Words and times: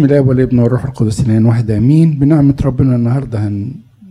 بسم 0.00 0.06
الله 0.08 0.20
والابن 0.20 0.58
والروح 0.58 0.84
القدس 0.84 1.20
الان 1.20 1.46
واحد 1.46 1.70
آمين. 1.70 2.18
بنعمة 2.18 2.56
ربنا 2.64 2.96
النهارده 2.96 3.48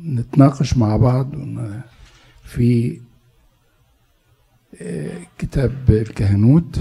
هنتناقش 0.05 0.77
مع 0.77 0.97
بعض 0.97 1.35
في 2.43 2.99
آه، 4.81 5.11
كتاب 5.37 5.71
الكهنوت 5.89 6.79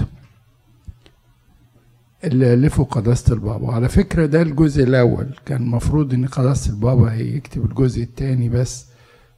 اللي 2.23 2.53
ألفه 2.53 2.83
قداسة 2.83 3.33
البابا. 3.33 3.73
على 3.73 3.89
فكرة 3.89 4.25
ده 4.25 4.41
الجزء 4.41 4.83
الأول. 4.83 5.27
كان 5.45 5.61
المفروض 5.61 6.13
إن 6.13 6.25
قداسة 6.25 6.71
البابا 6.73 7.13
يكتب 7.13 7.65
الجزء 7.65 8.03
الثاني 8.03 8.49
بس 8.49 8.85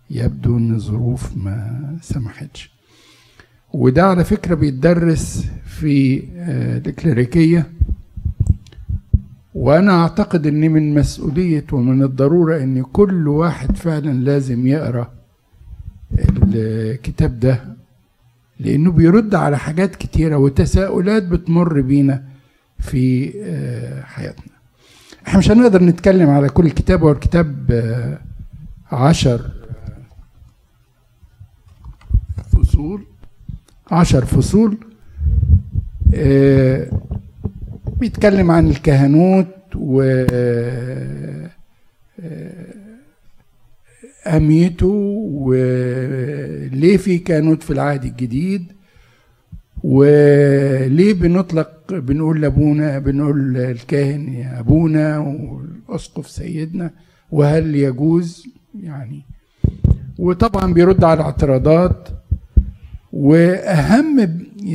يبدو 0.10 0.58
إن 0.58 0.76
الظروف 0.76 1.38
ما 1.38 1.82
سمحتش. 2.02 2.72
وده 3.74 4.04
على 4.06 4.24
فكرة 4.24 4.56
بيتدرس 4.56 5.46
في 5.66 6.24
آه، 6.38 6.78
الكليريكية 6.78 7.72
وأنا 9.56 10.02
أعتقد 10.02 10.48
ان 10.48 10.72
من 10.72 10.94
مسؤولية 10.94 11.66
ومن 11.72 12.04
الضرورة 12.04 12.58
إن 12.64 12.84
كل 12.84 13.28
واحد 13.28 13.76
فعلا 13.78 14.12
لازم 14.14 14.68
يقرأ 14.68 15.12
الكتاب 16.54 17.40
ده 17.40 17.64
لأنه 18.60 18.92
بيرد 18.92 19.36
على 19.36 19.58
حاجات 19.58 19.96
كتيرة 19.96 20.36
وتساؤلات 20.38 21.24
بتمر 21.24 21.82
بينا 21.82 22.24
في 22.80 23.34
آه، 23.44 24.02
حياتنا. 24.02 24.52
إحنا 25.28 25.40
مش 25.40 25.52
هنقدر 25.52 25.84
نتكلم 25.84 26.30
على 26.30 26.50
كل 26.50 26.70
كتاب 26.70 27.04
هو 27.04 27.12
الكتاب 27.12 27.72
آه، 27.72 28.20
عشر 28.96 29.52
فصول. 32.52 33.06
عشر 33.92 34.26
فصول. 34.26 34.78
آه، 36.14 36.92
بيتكلم 38.02 38.52
عن 38.52 38.70
الكهنوت 38.70 39.48
و 39.76 40.02
أهميته 44.28 44.88
وليه 45.32 46.98
في 46.98 47.18
كهنوت 47.20 47.64
في 47.64 47.72
العهد 47.74 48.04
الجديد 48.04 48.64
وليه 49.84 51.14
بنطلق 51.14 51.94
بنقول 51.94 52.42
لأبونا 52.42 53.00
بنقول 53.00 53.58
الكاهن 53.58 54.34
يا 54.34 54.60
أبونا 54.60 55.18
والأسقف 55.20 56.30
سيدنا 56.30 56.92
وهل 57.32 57.76
يجوز؟ 57.76 58.48
يعني 58.84 59.22
وطبعا 60.20 60.74
بيرد 60.74 61.04
على 61.04 61.20
الاعتراضات 61.20 62.10
وأهم 63.14 64.20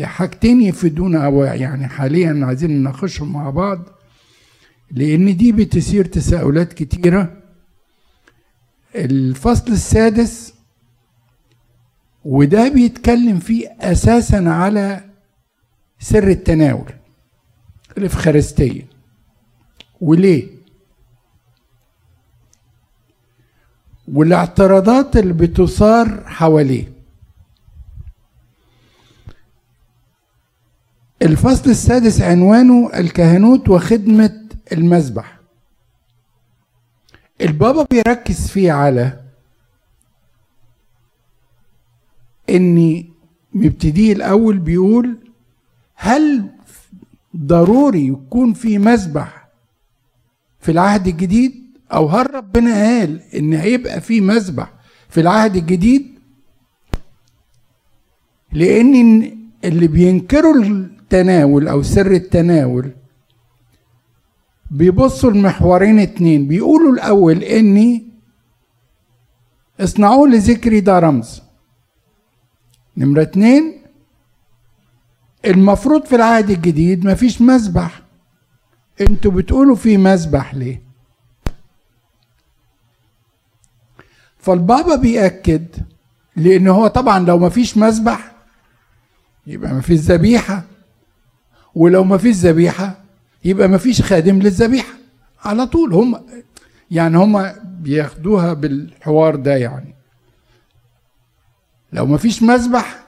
حاجتين 0.03 0.63
يفيدونا 0.63 1.29
يعني 1.55 1.89
حاليا 1.89 2.47
عايزين 2.47 2.71
نناقشهم 2.71 3.33
مع 3.33 3.51
بعض 3.51 3.79
لأن 4.91 5.37
دي 5.37 5.53
بتثير 5.53 6.05
تساؤلات 6.05 6.73
كتيرة. 6.73 7.43
الفصل 8.95 9.73
السادس 9.73 10.55
وده 12.25 12.69
بيتكلم 12.69 13.39
فيه 13.39 13.69
أساسا 13.81 14.37
على 14.49 15.05
سر 15.99 16.29
التناول 16.29 16.93
الإفخارستية. 17.99 18.87
وليه؟ 20.01 20.49
والاعتراضات 24.09 25.17
اللي 25.17 25.33
بتثار 25.33 26.23
حواليه. 26.27 26.96
الفصل 31.23 31.71
السادس 31.71 32.21
عنوانه 32.21 32.91
الكهنوت 32.95 33.69
وخدمة 33.69 34.41
المذبح 34.73 35.39
البابا 37.41 37.87
بيركز 37.91 38.49
فيه 38.49 38.73
على 38.73 39.21
ان 42.51 43.05
مبتديه 43.53 44.13
الأول 44.13 44.59
بيقول 44.59 45.17
هل 45.95 46.51
ضروري 47.37 48.07
يكون 48.07 48.53
في 48.53 48.79
مذبح 48.79 49.49
في 50.61 50.73
العهد 50.73 51.07
الجديد؟ 51.07 51.67
أو 51.93 52.09
هل 52.09 52.35
ربنا 52.35 52.73
قال 52.75 53.21
إن 53.35 53.53
هيبقى 53.53 54.01
في 54.01 54.21
مذبح 54.21 54.73
في 55.09 55.21
العهد 55.21 55.57
الجديد؟ 55.57 56.19
لأن 58.53 59.31
اللي 59.65 59.87
بينكروا 59.87 60.55
التناول 61.11 61.69
أو 61.69 61.83
سر 61.83 62.11
التناول 62.11 62.91
بيبصوا 64.71 65.31
المحورين 65.31 65.99
اتنين. 65.99 66.49
بيقولوا 66.49 66.93
الأول 66.93 67.43
إني 67.43 68.07
اصنعوا 69.81 70.29
لذكري 70.29 70.81
ده 70.81 70.99
رمز. 70.99 71.43
نمرة 72.97 73.23
اتنين 73.23 73.83
المفروض 75.47 76.05
في 76.05 76.17
العهد 76.17 76.51
الجديد 76.51 77.07
مفيش 77.07 77.41
مذبح 77.43 78.03
أنتوا 79.01 79.31
بتقولوا 79.31 79.77
في 79.77 79.97
مذبح 79.97 80.55
ليه؟ 80.55 80.83
فالبابا 84.39 84.97
بيأكد 84.97 85.67
لأن 86.37 86.69
هو 86.69 86.87
طبعا 86.87 87.19
لو 87.19 87.39
مفيش 87.39 87.77
مذبح 87.77 88.33
يبقى 89.47 89.75
مفيش 89.75 90.01
ذبيحة. 90.01 90.65
ولو 91.77 92.05
ما 92.05 92.19
فيش 92.19 92.37
ذبيحة 92.37 92.99
يبقى 93.45 93.69
ما 93.69 93.79
فيش 93.79 94.03
خادم 94.03 94.39
للذبيحة. 94.39 94.95
على 95.45 95.67
طول 95.67 95.95
هم 95.95 96.21
يعني 96.91 97.17
هم 97.17 97.53
بياخدوها 97.65 98.53
بالحوار 98.53 99.37
ده 99.37 99.57
يعني. 99.57 99.95
لو 101.93 102.07
ما 102.07 102.17
فيش 102.19 102.43
مذبح 102.43 103.05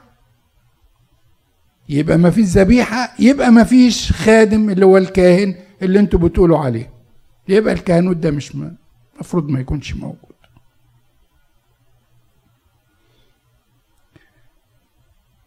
يبقى 1.89 2.17
ما 2.17 2.29
فيش 2.29 2.45
ذبيحة 2.45 3.13
يبقى 3.19 3.51
ما 3.51 3.63
فيش 3.63 4.11
خادم 4.11 4.69
اللي 4.69 4.85
هو 4.85 4.97
الكاهن 4.97 5.55
اللي 5.81 5.99
أنتوا 5.99 6.19
بتقولوا 6.19 6.57
عليه. 6.59 6.89
يبقى 7.47 7.73
الكهنوت 7.73 8.17
ده 8.17 8.31
مش 8.31 8.51
المفروض 9.15 9.49
ما 9.49 9.59
يكونش 9.59 9.93
موجود. 9.95 10.29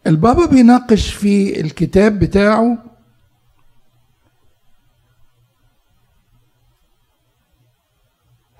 البابا 0.07 0.45
بيناقش 0.45 1.13
في 1.13 1.61
الكتاب 1.61 2.19
بتاعه 2.19 2.77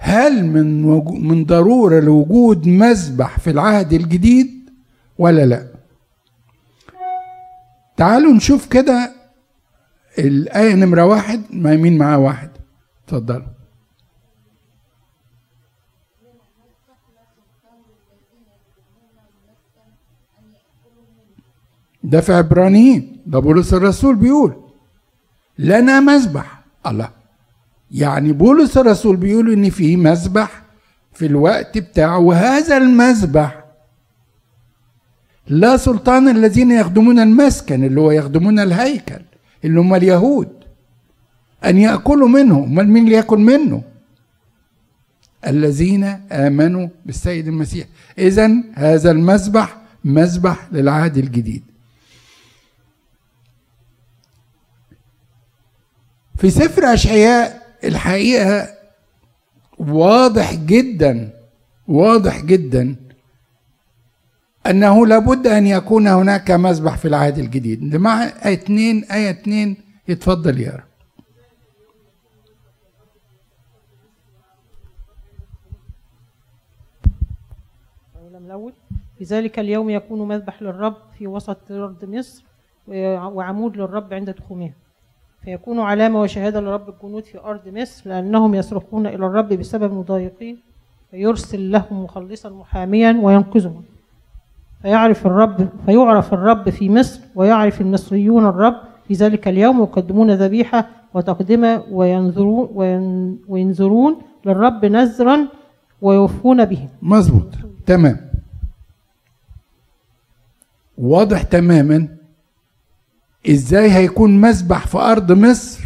هل 0.05 0.45
من 0.45 0.81
من 1.27 1.45
ضرورة 1.45 1.99
لوجود 1.99 2.67
مذبح 2.67 3.39
في 3.39 3.49
العهد 3.49 3.93
الجديد 3.93 4.69
ولا 5.17 5.45
لا؟ 5.45 5.67
تعالوا 7.97 8.33
نشوف 8.33 8.67
كده 8.67 9.11
الآية 10.19 10.75
نمرة 10.75 11.05
واحد. 11.05 11.41
ما 11.51 11.75
مين 11.75 11.97
معاه 11.97 12.17
واحد. 12.17 12.49
اتفضل. 13.05 13.43
ده 22.03 22.21
في 22.21 22.33
عبرانيين. 22.33 23.21
ده 23.25 23.39
بولس 23.39 23.73
الرسول 23.73 24.15
بيقول 24.15 24.63
لنا 25.57 25.99
مذبح 25.99 26.63
الله. 26.87 27.22
يعني 27.93 28.31
بولس 28.31 28.77
الرسول 28.77 29.15
بيقول 29.17 29.53
إن 29.53 29.69
في 29.69 29.95
مذبح 29.95 30.63
في 31.13 31.25
الوقت 31.25 31.77
بتاعه 31.77 32.17
وهذا 32.19 32.77
المذبح 32.77 33.63
لا 35.47 35.77
سلطان 35.77 36.27
الذين 36.27 36.71
يخدمون 36.71 37.19
المسكن 37.19 37.83
اللي 37.83 38.01
هو 38.01 38.11
يخدمون 38.11 38.59
الهيكل 38.59 39.21
اللي 39.65 39.79
هم 39.79 39.95
اليهود 39.95 40.49
أن 41.65 41.77
يأكلوا 41.77 42.27
منه. 42.27 42.63
أمال 42.63 42.89
مين 42.89 43.03
اللي 43.03 43.15
يأكل 43.15 43.37
منه؟ 43.37 43.83
الذين 45.47 46.03
آمنوا 46.31 46.87
بالسيد 47.05 47.47
المسيح. 47.47 47.87
اذا 48.17 48.51
هذا 48.73 49.11
المذبح 49.11 49.77
مذبح 50.03 50.67
للعهد 50.71 51.17
الجديد. 51.17 51.63
في 56.37 56.49
سفر 56.49 56.93
أشعياء 56.93 57.62
الحقيقة 57.83 58.67
واضح 59.79 60.53
جدا 60.53 61.29
واضح 61.87 62.41
جدا 62.41 62.95
أنه 64.67 65.07
لابد 65.07 65.47
أن 65.47 65.67
يكون 65.67 66.07
هناك 66.07 66.51
مذبح 66.51 66.97
في 66.97 67.07
العهد 67.07 67.37
الجديد. 67.37 67.95
مع 67.95 68.23
آية 68.23 68.53
اتنين 68.53 69.03
آية 69.03 69.29
اتنين 69.29 69.77
يتفضل 70.07 70.59
لم 78.33 78.45
الأول 78.45 78.73
في 79.17 79.23
ذلك 79.23 79.59
اليوم 79.59 79.89
يكون 79.89 80.27
مذبح 80.27 80.61
للرب 80.61 80.95
في 81.17 81.27
وسط 81.27 81.71
أرض 81.71 82.05
مصر 82.05 82.43
وعمود 82.87 83.77
للرب 83.77 84.13
عند 84.13 84.33
تخومها 84.33 84.73
فيكون 85.43 85.79
علامة 85.79 86.21
وشهادة 86.21 86.59
لرب 86.61 86.89
الجنود 86.89 87.23
في 87.23 87.39
أرض 87.39 87.67
مصر 87.67 88.09
لأنهم 88.09 88.55
يصرخون 88.55 89.07
إلى 89.07 89.25
الرب 89.25 89.47
بسبب 89.53 89.93
مضايقين 89.93 90.57
فيرسل 91.11 91.71
لهم 91.71 92.03
مخلصا 92.03 92.49
محاميا 92.49 93.19
وينقذهم. 93.21 93.83
فيعرف 94.81 95.25
الرب 95.27 95.69
فيعرف 95.85 96.33
الرب 96.33 96.69
في 96.69 96.89
مصر 96.89 97.21
ويعرف 97.35 97.81
المصريون 97.81 98.45
الرب 98.45 98.75
في 99.07 99.13
ذلك 99.13 99.47
اليوم 99.47 99.79
ويقدمون 99.79 100.31
ذبيحة 100.31 100.87
وتقدمة 101.13 101.83
وينظرون 101.91 102.69
وين- 102.73 103.39
وينظرون 103.47 104.15
للرب 104.45 104.85
نذرا 104.85 105.47
ويوفون 106.01 106.65
به. 106.65 106.87
مظبوط. 107.01 107.47
تمام. 107.85 108.17
واضح 110.97 111.41
تماما. 111.43 112.07
إزاي 113.49 113.91
هيكون 113.91 114.41
مسبح 114.41 114.87
في 114.87 114.97
أرض 114.97 115.31
مصر؟ 115.31 115.83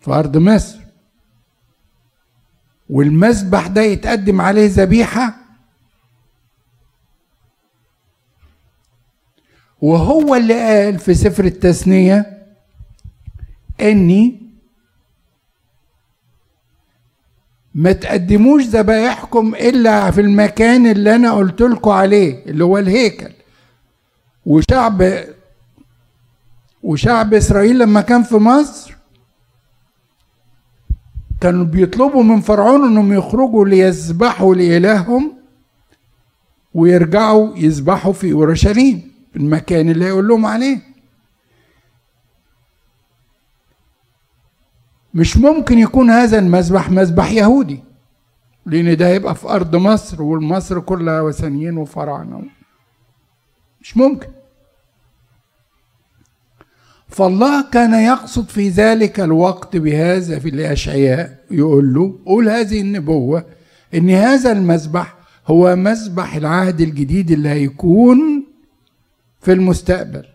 في 0.00 0.10
أرض 0.10 0.36
مصر. 0.36 0.78
والمسبح 2.90 3.66
ده 3.66 3.82
يتقدم 3.82 4.40
عليه 4.40 4.68
ذبيحة؟ 4.72 5.34
وهو 9.80 10.34
اللي 10.34 10.54
قال 10.54 10.98
في 10.98 11.14
سفر 11.14 11.44
التثنية 11.44 12.46
إني 13.80 14.42
ما 17.74 17.92
تقدموش 17.92 18.62
ذبايحكم 18.62 19.54
إلا 19.54 20.10
في 20.10 20.20
المكان 20.20 20.86
اللي 20.86 21.14
أنا 21.14 21.32
قلت 21.32 21.60
لكم 21.62 21.90
عليه 21.90 22.44
اللي 22.46 22.64
هو 22.64 22.78
الهيكل. 22.78 23.32
وشعب 24.46 25.24
وشعب 26.82 27.34
إسرائيل 27.34 27.78
لما 27.78 28.00
كان 28.00 28.22
في 28.22 28.36
مصر 28.36 28.96
كانوا 31.40 31.64
بيطلبوا 31.64 32.22
من 32.22 32.40
فرعون 32.40 32.84
إنهم 32.84 33.12
يخرجوا 33.12 33.64
ليذبحوا 33.64 34.54
لإلههم 34.54 35.32
ويرجعوا 36.74 37.56
يذبحوا 37.56 38.12
في 38.12 38.32
أورشليم 38.32 39.12
المكان 39.36 39.90
اللي 39.90 40.04
هيقول 40.04 40.28
لهم 40.28 40.46
عليه. 40.46 40.78
مش 45.14 45.36
ممكن 45.36 45.78
يكون 45.78 46.10
هذا 46.10 46.38
المذبح 46.38 46.90
مذبح 46.90 47.30
يهودي 47.32 47.84
لأن 48.66 48.96
ده 48.96 49.06
هيبقى 49.08 49.34
في 49.34 49.48
أرض 49.48 49.76
مصر 49.76 50.22
والمصر 50.22 50.80
كلها 50.80 51.20
وثنيين 51.20 51.76
وفراعنة. 51.76 52.42
مش 53.86 53.96
ممكن. 53.96 54.28
فالله 57.08 57.70
كان 57.70 57.94
يقصد 57.94 58.48
في 58.48 58.68
ذلك 58.68 59.20
الوقت 59.20 59.76
بهذا 59.76 60.38
في 60.38 60.48
الأشعياء 60.48 61.44
يقول 61.50 61.94
له 61.94 62.18
قول 62.26 62.48
هذه 62.48 62.80
النبوة 62.80 63.46
إن 63.94 64.10
هذا 64.10 64.52
المذبح 64.52 65.16
هو 65.46 65.76
مذبح 65.76 66.34
العهد 66.34 66.80
الجديد 66.80 67.30
اللي 67.30 67.48
هيكون 67.48 68.46
في 69.40 69.52
المستقبل. 69.52 70.26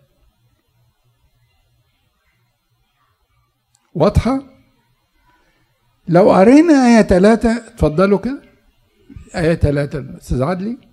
واضحة؟ 3.94 4.42
لو 6.08 6.32
قرينا 6.32 6.86
آية 6.86 7.02
ثلاثة 7.02 7.56
اتفضلوا 7.56 8.18
كده. 8.18 8.42
آية 9.36 9.54
ثلاثة 9.54 10.16
أستاذ 10.18 10.42
عدلي. 10.42 10.91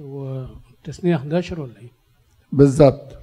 هو 0.00 0.46
تسنية 0.84 1.16
11 1.16 1.60
ولا 1.60 1.78
إيه؟ 1.78 1.90
بالظبط 2.52 3.16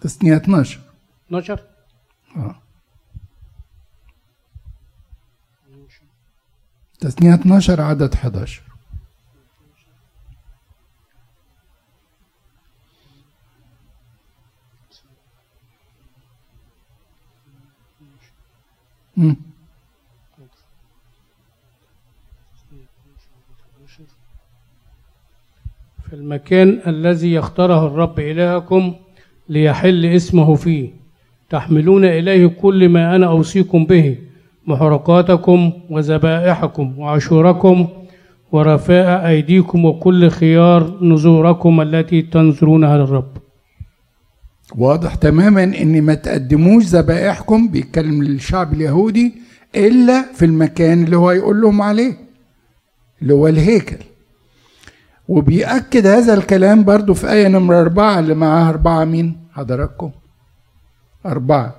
تسنية 0.00 0.36
12 0.36 0.80
12 1.26 1.60
آه. 2.36 2.62
تسنية 7.00 7.34
12 7.34 7.80
عدد 7.80 8.14
11 8.14 8.62
مم. 19.16 19.36
في 26.10 26.14
المكان 26.16 26.80
الذي 26.86 27.32
يختاره 27.32 27.86
الرب 27.86 28.20
إلهكم 28.20 28.94
ليحل 29.48 30.06
اسمه 30.06 30.54
فيه. 30.54 30.90
تحملون 31.50 32.04
إليه 32.04 32.46
كل 32.46 32.88
ما 32.88 33.16
أنا 33.16 33.26
أوصيكم 33.26 33.84
به 33.84 34.16
محرقاتكم 34.66 35.72
وذبائحكم 35.90 36.98
وعشوركم 36.98 37.88
ورفاء 38.52 39.28
أيديكم 39.28 39.84
وكل 39.84 40.30
خيار 40.30 40.98
نذوركم 41.04 41.80
التي 41.80 42.22
تنذرونها 42.22 42.96
للرب. 42.98 43.32
واضح 44.78 45.14
تماما 45.14 45.64
إن 45.64 46.02
ما 46.02 46.14
تقدموش 46.14 46.84
ذبائحكم 46.84 47.68
بيتكلم 47.68 48.22
للشعب 48.22 48.72
اليهودي 48.72 49.32
إلا 49.76 50.32
في 50.34 50.44
المكان 50.44 51.04
اللي 51.04 51.16
هو 51.16 51.30
يقول 51.30 51.60
لهم 51.60 51.82
عليه 51.82 52.12
اللي 53.22 53.34
هو 53.34 53.48
الهيكل. 53.48 53.96
وبيأكد 55.28 56.06
هذا 56.06 56.34
الكلام 56.34 56.84
برضو 56.84 57.14
في 57.14 57.30
آية 57.32 57.48
نمرة 57.48 57.80
أربعة 57.80 58.18
اللي 58.18 58.34
معاها 58.34 58.68
أربعة 58.68 59.04
مين؟ 59.04 59.36
حضراتكم. 59.52 60.10
أربعة. 61.26 61.74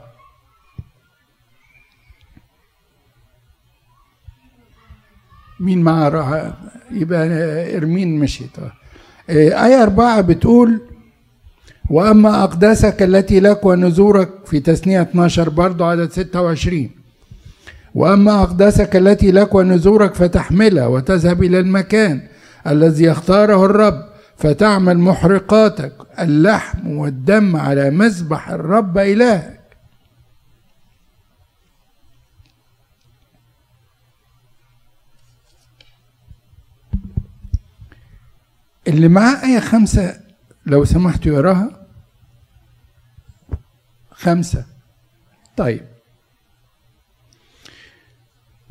مين 5.59 5.81
معاه؟ 5.81 6.53
يبقى 6.91 7.27
إرمين 7.77 8.19
مشيت. 8.19 8.59
آه. 8.59 8.71
آية 9.65 9.83
أربعة 9.83 10.21
بتقول 10.21 10.81
وأما 11.89 12.43
أقداسك 12.43 13.03
التي 13.03 13.39
لك 13.39 13.65
ونذورك 13.65 14.29
في 14.45 14.59
تثنية 14.59 15.01
12 15.01 15.49
برضو 15.49 15.85
عدد 15.85 16.11
26 16.11 16.89
وأما 17.95 18.43
أقداسك 18.43 18.95
التي 18.95 19.31
لك 19.31 19.55
ونذورك 19.55 20.13
فتحملها 20.15 20.87
وتذهب 20.87 21.43
إلى 21.43 21.59
المكان. 21.59 22.21
الذي 22.67 23.03
يختاره 23.03 23.65
الرب 23.65 24.09
فتعمل 24.37 24.97
محرقاتك 24.97 25.93
اللحم 26.19 26.87
والدم 26.87 27.55
على 27.55 27.89
مذبح 27.89 28.49
الرب 28.49 28.97
إلهك. 28.97 29.59
اللي 38.87 39.07
معاه 39.07 39.43
آية 39.45 39.59
خمسة 39.59 40.19
لو 40.65 40.85
سمحتوا 40.85 41.31
يقراها؟ 41.31 41.87
خمسة. 44.11 44.65
طيب. 45.57 45.85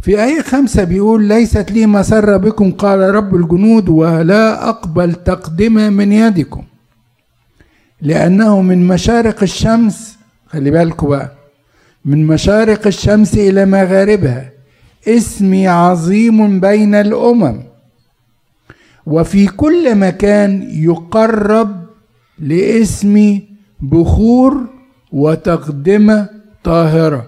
في 0.03 0.25
آية 0.25 0.43
خمسة 0.43 0.85
بيقول 0.85 1.25
ليست 1.25 1.71
لي 1.71 1.87
مسرة 1.87 2.37
بكم 2.37 2.71
قال 2.73 2.99
رب 3.15 3.35
الجنود 3.35 3.89
ولا 3.89 4.69
أقبل 4.69 5.15
تقدمة 5.15 5.91
من 5.91 6.13
يدكم 6.13 6.65
لأنه 8.03 8.63
من 8.63 8.87
مشارق 8.87 9.43
الشمس 9.43 10.19
خلي 10.47 10.71
بالكم 10.71 11.09
بقى 11.09 11.33
من 12.05 12.27
مشارق 12.27 12.87
الشمس 12.87 13.35
إلى 13.35 13.67
مغاربها 13.67 14.51
اسمي 15.09 15.69
عظيم 15.69 16.61
بين 16.61 16.95
الأمم 16.95 17.63
وفي 19.07 19.47
كل 19.47 19.95
مكان 19.95 20.63
يقرب 20.71 21.85
لاسمي 22.39 23.43
بخور 23.81 24.67
وتقدمة 25.13 26.29
طاهرة. 26.65 27.27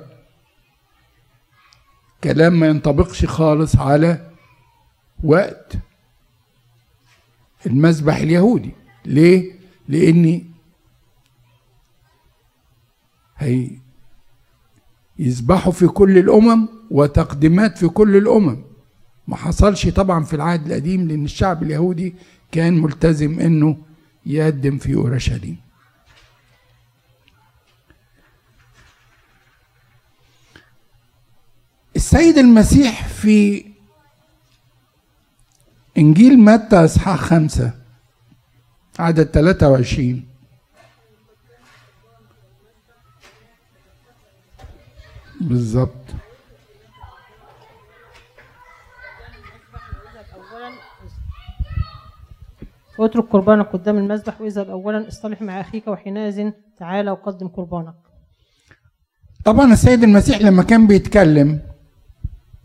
كلام 2.25 2.61
ما 2.61 2.67
ينطبقش 2.67 3.25
خالص 3.25 3.77
على 3.77 4.31
وقت 5.25 5.73
المذبح 7.67 8.17
اليهودي. 8.17 8.71
ليه؟ 9.05 9.53
لأني 9.89 10.47
هي 13.39 13.71
يذبحوا 15.19 15.73
في 15.73 15.87
كل 15.87 16.19
الأمم 16.19 16.69
وتقديمات 16.91 17.79
في 17.79 17.89
كل 17.89 18.17
الأمم. 18.17 18.57
ما 19.29 19.37
حصلش 19.37 19.89
طبعا 19.89 20.25
في 20.25 20.35
العهد 20.35 20.67
القديم 20.67 21.09
لأن 21.09 21.25
الشعب 21.25 21.63
اليهودي 21.63 22.15
كان 22.53 22.83
ملتزم 22.83 23.41
أنه 23.41 23.77
يقدم 24.27 24.79
في 24.79 24.95
أورشليم. 24.95 25.57
السيد 32.01 32.39
المسيح 32.39 33.09
في 33.09 33.65
إنجيل 35.99 36.39
متى 36.39 36.85
إصحاح 36.85 37.21
خمسة 37.21 37.73
عدد 38.99 39.25
23 39.27 40.27
بالظبط. 45.41 45.91
اترك 53.01 53.25
قربانك 53.25 53.67
قدام 53.67 53.97
المذبح 53.99 54.41
واذهب 54.41 54.71
اولا 54.71 55.09
اصطلح 55.09 55.43
مع 55.43 55.61
أخيك 55.61 55.89
وحينئذ 55.89 56.51
تعالى 56.79 57.11
وقدم 57.11 57.49
قربانك. 57.49 57.95
طبعا 59.45 59.73
السيد 59.73 60.03
المسيح 60.03 60.41
لما 60.41 60.63
كان 60.63 60.87
بيتكلم 60.87 61.70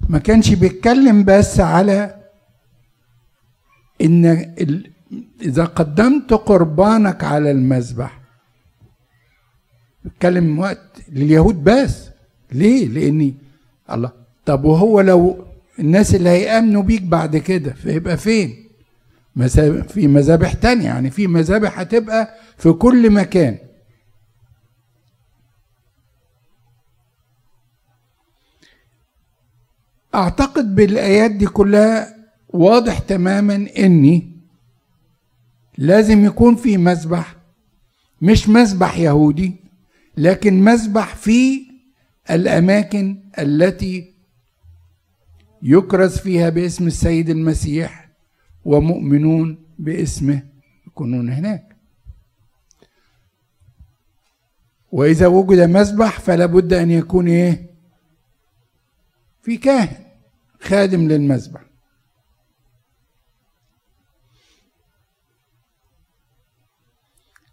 ما 0.09 0.19
كانش 0.19 0.53
بيتكلم 0.53 1.23
بس 1.23 1.59
على 1.59 2.15
إن 4.01 4.25
إذا 5.41 5.65
قدمت 5.65 6.33
قربانك 6.33 7.23
على 7.23 7.51
المذبح. 7.51 8.19
بيتكلم 10.03 10.59
وقت 10.59 11.01
لليهود 11.11 11.63
بس. 11.63 12.09
ليه؟ 12.51 12.87
لاني 12.87 13.33
الله. 13.91 14.11
طب 14.45 14.63
وهو 14.65 15.01
لو 15.01 15.45
الناس 15.79 16.15
اللي 16.15 16.29
هيأمنوا 16.29 16.81
بيك 16.83 17.01
بعد 17.01 17.37
كده 17.37 17.73
فيبقى 17.73 18.17
فين؟ 18.17 18.65
في 19.87 20.07
مذابح 20.07 20.53
تانية. 20.53 20.85
يعني 20.85 21.09
في 21.11 21.27
مذابح 21.27 21.79
هتبقى 21.79 22.29
في 22.57 22.71
كل 22.71 23.09
مكان. 23.11 23.57
أعتقد 30.15 30.75
بالآيات 30.75 31.31
دي 31.31 31.45
كلها 31.45 32.15
واضح 32.49 32.99
تماما 32.99 33.67
إني 33.77 34.31
لازم 35.77 36.25
يكون 36.25 36.55
في 36.55 36.77
مذبح 36.77 37.35
مش 38.21 38.49
مذبح 38.49 38.97
يهودي 38.97 39.53
لكن 40.17 40.61
مذبح 40.61 41.15
في 41.15 41.61
الأماكن 42.31 43.17
التي 43.39 44.13
يكرز 45.61 46.17
فيها 46.17 46.49
باسم 46.49 46.87
السيد 46.87 47.29
المسيح 47.29 48.09
ومؤمنون 48.65 49.57
باسمه 49.79 50.43
يكونون 50.87 51.29
هناك. 51.29 51.75
وإذا 54.91 55.27
وجد 55.27 55.59
مذبح 55.69 56.19
فلا 56.19 56.45
بد 56.45 56.73
أن 56.73 56.91
يكون 56.91 57.27
إيه؟ 57.27 57.69
في 59.41 59.57
كاهن. 59.57 60.04
خادم 60.67 61.07
للمذبح. 61.07 61.61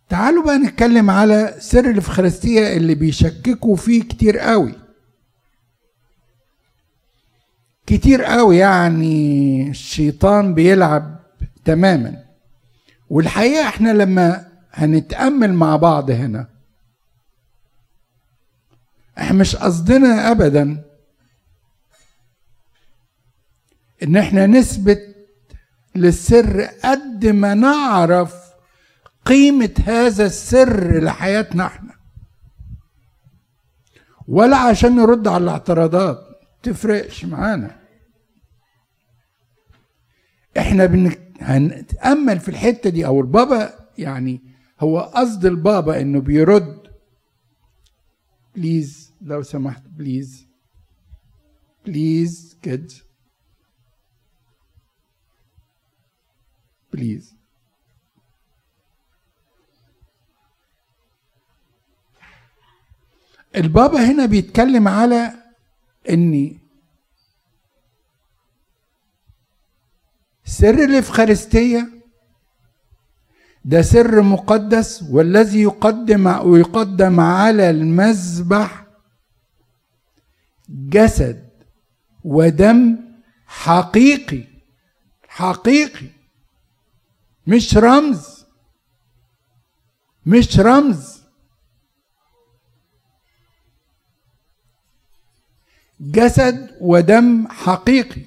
تعالوا 0.08 0.44
بقى 0.44 0.58
نتكلم 0.58 1.10
على 1.10 1.54
سر 1.58 1.90
الإفخارستية 1.90 2.76
اللي 2.76 2.94
بيشككوا 2.94 3.76
فيه 3.76 4.02
كتير 4.02 4.38
قوي. 4.38 4.74
كتير 7.86 8.22
قوي 8.24 8.56
يعني 8.56 9.70
الشيطان 9.70 10.54
بيلعب 10.54 11.20
تماما. 11.64 12.24
والحقيقة 13.10 13.68
إحنا 13.68 13.90
لما 13.90 14.48
هنتأمل 14.72 15.52
مع 15.54 15.76
بعض 15.76 16.10
هنا 16.10 16.48
إحنا 19.18 19.38
مش 19.38 19.56
قصدنا 19.56 20.30
ابدا 20.30 20.84
إن 24.02 24.16
إحنا 24.16 24.46
نثبت 24.46 25.16
للسر 25.94 26.62
قد 26.62 27.26
ما 27.26 27.54
نعرف 27.54 28.34
قيمة 29.24 29.74
هذا 29.86 30.26
السر 30.26 31.04
لحياتنا 31.04 31.66
إحنا. 31.66 31.94
ولا 34.28 34.56
عشان 34.56 34.96
نرد 34.96 35.28
على 35.28 35.44
الاعتراضات 35.44 36.18
تفرقش 36.62 37.24
معانا. 37.24 37.80
إحنا 40.58 40.86
بن... 40.86 41.12
هنتأمل 41.40 42.40
في 42.40 42.48
الحتة 42.48 42.90
دي 42.90 43.06
أو 43.06 43.20
البابا 43.20 43.88
يعني 43.98 44.40
هو 44.80 45.00
قصد 45.00 45.44
البابا 45.44 46.00
إنه 46.00 46.20
بيرد. 46.20 46.82
please 48.54 49.12
لو 49.20 49.42
سمحت 49.42 49.82
please 49.88 50.46
please 51.86 52.58
كده 52.62 52.88
please 56.92 57.34
البابا 63.56 64.10
هنا 64.10 64.26
بيتكلم 64.26 64.88
على 64.88 65.32
ان 66.10 66.58
سر 70.44 70.84
الإفخارستية 70.84 71.88
ده 73.64 73.82
سر 73.82 74.22
مقدس 74.22 75.02
والذي 75.10 75.62
يقدم 75.62 76.26
ويقدم 76.46 77.20
على 77.20 77.70
المذبح 77.70 78.86
جسد 80.68 81.48
ودم 82.24 82.98
حقيقي 83.46 84.44
حقيقي. 85.28 86.06
مش 87.46 87.76
رمز. 87.76 88.44
مش 90.26 90.58
رمز. 90.58 91.22
جسد 96.00 96.76
ودم 96.80 97.48
حقيقي. 97.48 98.22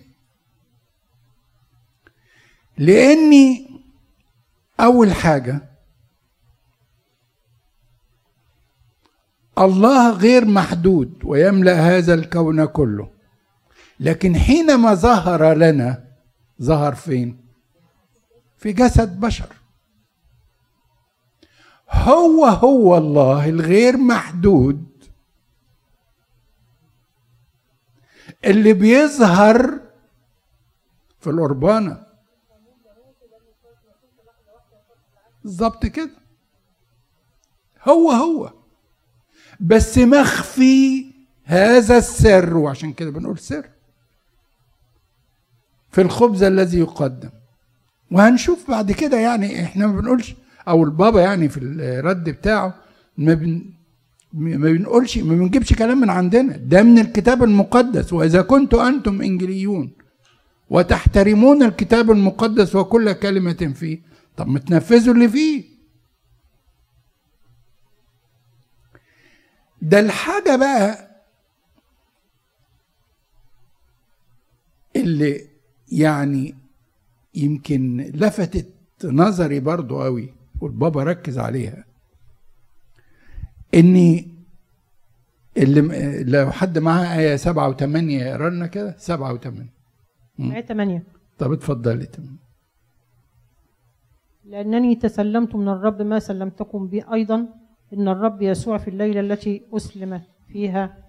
لأني 2.77 3.81
أول 4.79 5.13
حاجة 5.13 5.61
الله 9.57 10.11
غير 10.11 10.45
محدود 10.45 11.19
ويملأ 11.23 11.97
هذا 11.97 12.13
الكون 12.13 12.65
كله. 12.65 13.09
لكن 13.99 14.35
حينما 14.37 14.93
ظهر 14.93 15.53
لنا 15.53 16.03
ظهر 16.61 16.95
فين؟ 16.95 17.44
في 18.57 18.73
جسد 18.73 19.19
بشر. 19.19 19.55
هو 21.91 22.45
هو 22.45 22.97
الله 22.97 23.49
الغير 23.49 23.97
محدود. 23.97 24.85
اللي 28.45 28.73
بيظهر 28.73 29.79
في 31.19 31.29
القربانة. 31.29 32.05
بالظبط 35.43 35.85
كده. 35.85 36.11
هو 37.87 38.11
هو. 38.11 38.53
بس 39.59 39.97
مخفي 39.97 41.11
هذا 41.43 41.97
السر 41.97 42.57
وعشان 42.57 42.93
كده 42.93 43.09
بنقول 43.11 43.39
سر 43.39 43.69
في 45.91 46.01
الخبز 46.01 46.43
الذي 46.43 46.79
يقدم. 46.79 47.29
وهنشوف 48.11 48.71
بعد 48.71 48.91
كده 48.91 49.17
يعني 49.17 49.63
إحنا 49.63 49.87
ما 49.87 50.01
بنقولش 50.01 50.35
أو 50.67 50.83
البابا 50.83 51.21
يعني 51.21 51.49
في 51.49 51.57
الرد 51.59 52.29
بتاعه 52.29 52.75
ما 53.17 53.33
بن 53.33 53.65
ما 54.33 54.57
بنقولش 54.71 55.17
ما 55.17 55.35
بنجيبش 55.35 55.73
كلام 55.73 56.01
من 56.01 56.09
عندنا. 56.09 56.57
ده 56.57 56.83
من 56.83 56.99
الكتاب 56.99 57.43
المقدس. 57.43 58.13
وإذا 58.13 58.41
كنتم 58.41 58.79
أنتم 58.79 59.21
إنجليون 59.21 59.91
وتحترمون 60.69 61.63
الكتاب 61.63 62.11
المقدس 62.11 62.75
وكل 62.75 63.11
كلمة 63.13 63.73
فيه 63.75 63.99
طب 64.37 64.47
ما 64.47 64.59
تنفذوا 64.59 65.13
اللي 65.13 65.29
فيه. 65.29 65.63
ده 69.81 69.99
الحاجة 69.99 70.55
بقى 70.55 71.07
اللي 74.95 75.47
يعني 75.91 76.55
يمكن 77.35 77.97
لفتت 78.13 78.69
نظري 79.05 79.59
برضو 79.59 80.01
قوي 80.01 80.33
والبابا 80.61 81.03
ركز 81.03 81.39
عليها. 81.39 81.85
إني 83.75 84.35
اللي 85.57 86.23
لو 86.23 86.51
حد 86.51 86.79
معاه 86.79 87.17
آية 87.19 87.35
سبعة 87.35 87.69
وثمانية 87.69 88.23
يقرا 88.25 88.49
لنا 88.49 88.67
كده 88.67 88.95
سبعة 88.97 89.33
وثمانية 89.33 89.73
آية 90.39 90.61
8 90.61 91.03
طب 91.39 91.51
اتفضلي 91.51 92.05
تمام. 92.05 92.37
لأنني 94.45 94.95
تسلمت 94.95 95.55
من 95.55 95.69
الرب 95.69 96.01
ما 96.01 96.19
سلمتكم 96.19 96.87
به 96.87 97.13
أيضا 97.13 97.47
إن 97.93 98.07
الرب 98.07 98.41
يسوع 98.41 98.77
في 98.77 98.87
الليلة 98.87 99.19
التي 99.19 99.61
أسلم 99.73 100.21
فيها 100.47 101.04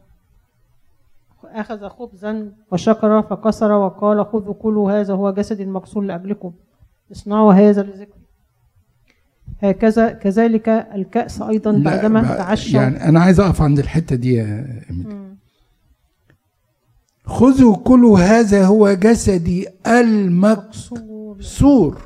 أخذ 1.52 1.88
خبزا 1.88 2.52
وشكر 2.72 3.22
فكسر 3.22 3.72
وقال 3.72 4.26
خذوا 4.26 4.54
كلوا 4.54 4.92
هذا 5.00 5.14
هو 5.14 5.30
جسدي 5.30 5.62
المكسور 5.62 6.02
لأجلكم. 6.02 6.52
اصنعوا 7.12 7.52
هذا 7.52 7.82
لذكري 7.82 8.20
هكذا 9.62 10.12
كذلك 10.12 10.68
الكأس 10.68 11.42
أيضا 11.42 11.78
بعدما 11.78 12.22
تعشى. 12.22 12.76
يعني 12.76 13.08
أنا 13.08 13.20
عايز 13.20 13.40
أقف 13.40 13.62
عند 13.62 13.78
الحتة 13.78 14.16
دي 14.16 14.34
يا. 14.34 14.82
خذوا 17.24 17.76
كلوا 17.76 18.18
هذا 18.18 18.66
هو 18.66 18.92
جسدي 18.92 19.68
المكسور. 19.86 21.42
سور 21.42 22.02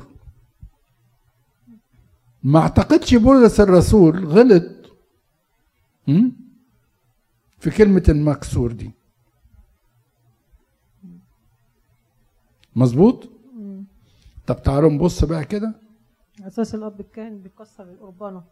ما 2.43 2.59
اعتقدش 2.59 3.15
بولس 3.15 3.59
الرسول 3.59 4.25
غلط? 4.25 4.63
في 7.59 7.69
كلمة 7.77 8.03
المكسور 8.09 8.71
دي. 8.71 8.91
مظبوط؟ 12.75 13.29
طب 14.47 14.63
تعالوا 14.63 14.89
نبص 14.89 15.23
بقى 15.23 15.45
كده. 15.45 15.73
أساس 16.47 16.75
الأب 16.75 16.99
الكاهن 16.99 17.37
بيكسر 17.37 17.83
القربانة. 17.83 18.43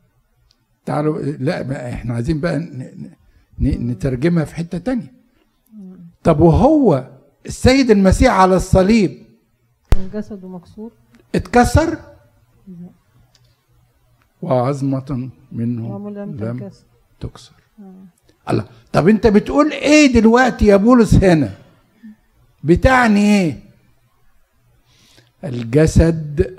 تعالوا 0.86 1.22
لا 1.22 1.90
إحنا 1.94 2.14
عايزين 2.14 2.40
بقى 2.40 2.60
نترجمها 3.60 4.46
في 4.46 4.56
حتة 4.56 4.78
تانية. 4.78 5.14
طب 6.24 6.40
وهو 6.40 7.10
السيد 7.46 7.92
المسيح 7.92 8.34
على 8.34 8.56
الصليب؟ 8.56 9.24
كان 9.92 10.10
جسده 10.14 10.48
مكسور. 10.48 10.92
اتكسر؟ 11.36 11.98
وعظمة 14.42 15.30
منه 15.52 16.10
لم 16.10 16.36
لم 16.36 16.72
تكسر. 17.20 17.54
الله. 18.50 18.66
طب 18.94 19.08
أنت 19.08 19.28
بتقول 19.28 19.72
إيه 19.72 20.14
دلوقتي 20.14 20.66
يا 20.66 20.76
بولس 20.76 21.14
هنا؟ 21.14 21.54
بتعني 22.64 23.20
إيه؟ 23.20 23.69
الجسد 25.44 26.56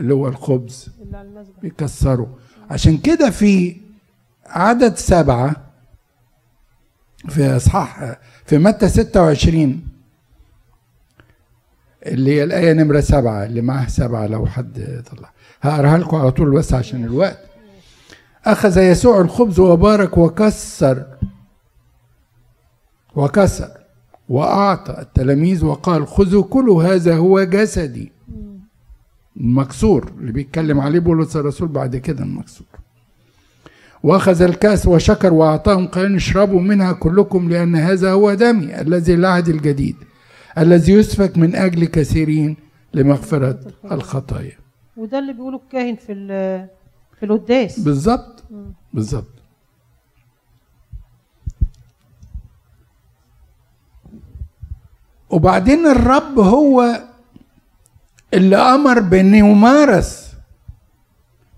اللي 0.00 0.14
هو 0.14 0.28
الخبز 0.28 0.88
بيكسره. 1.62 2.36
عشان 2.70 2.98
كده 2.98 3.30
في 3.30 3.76
عدد 4.46 4.96
سبعة 4.96 5.56
في 7.28 7.56
إصحاح 7.56 8.16
في 8.46 8.58
متى 8.58 8.88
26 8.88 9.82
اللي 12.06 12.34
هي 12.34 12.44
الآية 12.44 12.72
نمرة 12.72 13.00
سبعة 13.00 13.44
اللي 13.44 13.60
معاه 13.60 13.86
سبعة 13.86 14.26
لو 14.26 14.46
حد 14.46 15.02
طلع. 15.16 15.30
هقراها 15.62 15.98
لكم 15.98 16.16
على 16.16 16.30
طول 16.30 16.50
بس 16.50 16.72
عشان 16.72 17.04
الوقت. 17.04 17.38
أخذ 18.44 18.78
يسوع 18.78 19.20
الخبز 19.20 19.60
وبارك 19.60 20.18
وكسر 20.18 21.06
وكسر 23.14 23.70
وأعطى 24.28 24.98
التلاميذ 25.00 25.64
وقال 25.64 26.06
خذوا 26.06 26.42
كلوا 26.42 26.84
هذا 26.84 27.16
هو 27.16 27.42
جسدي. 27.44 28.12
المكسور 29.40 30.12
اللي 30.18 30.32
بيتكلم 30.32 30.80
عليه 30.80 30.98
بولس 30.98 31.36
الرسول 31.36 31.68
بعد 31.68 31.96
كده 31.96 32.24
المكسور. 32.24 32.66
وأخذ 34.02 34.42
الكأس 34.42 34.86
وشكر 34.86 35.32
وأعطاهم 35.32 35.86
قال 35.86 36.14
اشربوا 36.14 36.60
منها 36.60 36.92
كلكم 36.92 37.48
لأن 37.48 37.76
هذا 37.76 38.12
هو 38.12 38.34
دمي 38.34 38.80
الذي 38.80 39.14
العهد 39.14 39.48
الجديد 39.48 39.96
الذي 40.58 40.92
يسفك 40.92 41.38
من 41.38 41.54
أجل 41.54 41.84
كثيرين 41.84 42.56
لمغفرة 42.94 43.60
الخطايا. 43.92 44.56
وده 44.96 45.18
اللي 45.18 45.32
بيقوله 45.32 45.56
الكاهن 45.56 45.96
في 45.96 46.14
في 47.20 47.26
القداس. 47.26 47.80
بالظبط 47.80 48.44
بالظبط 48.94 49.36
وبعدين 55.30 55.86
الرب 55.86 56.38
هو 56.38 57.05
اللي 58.36 58.56
أمر 58.56 59.00
بان 59.00 59.34
يمارس 59.34 60.32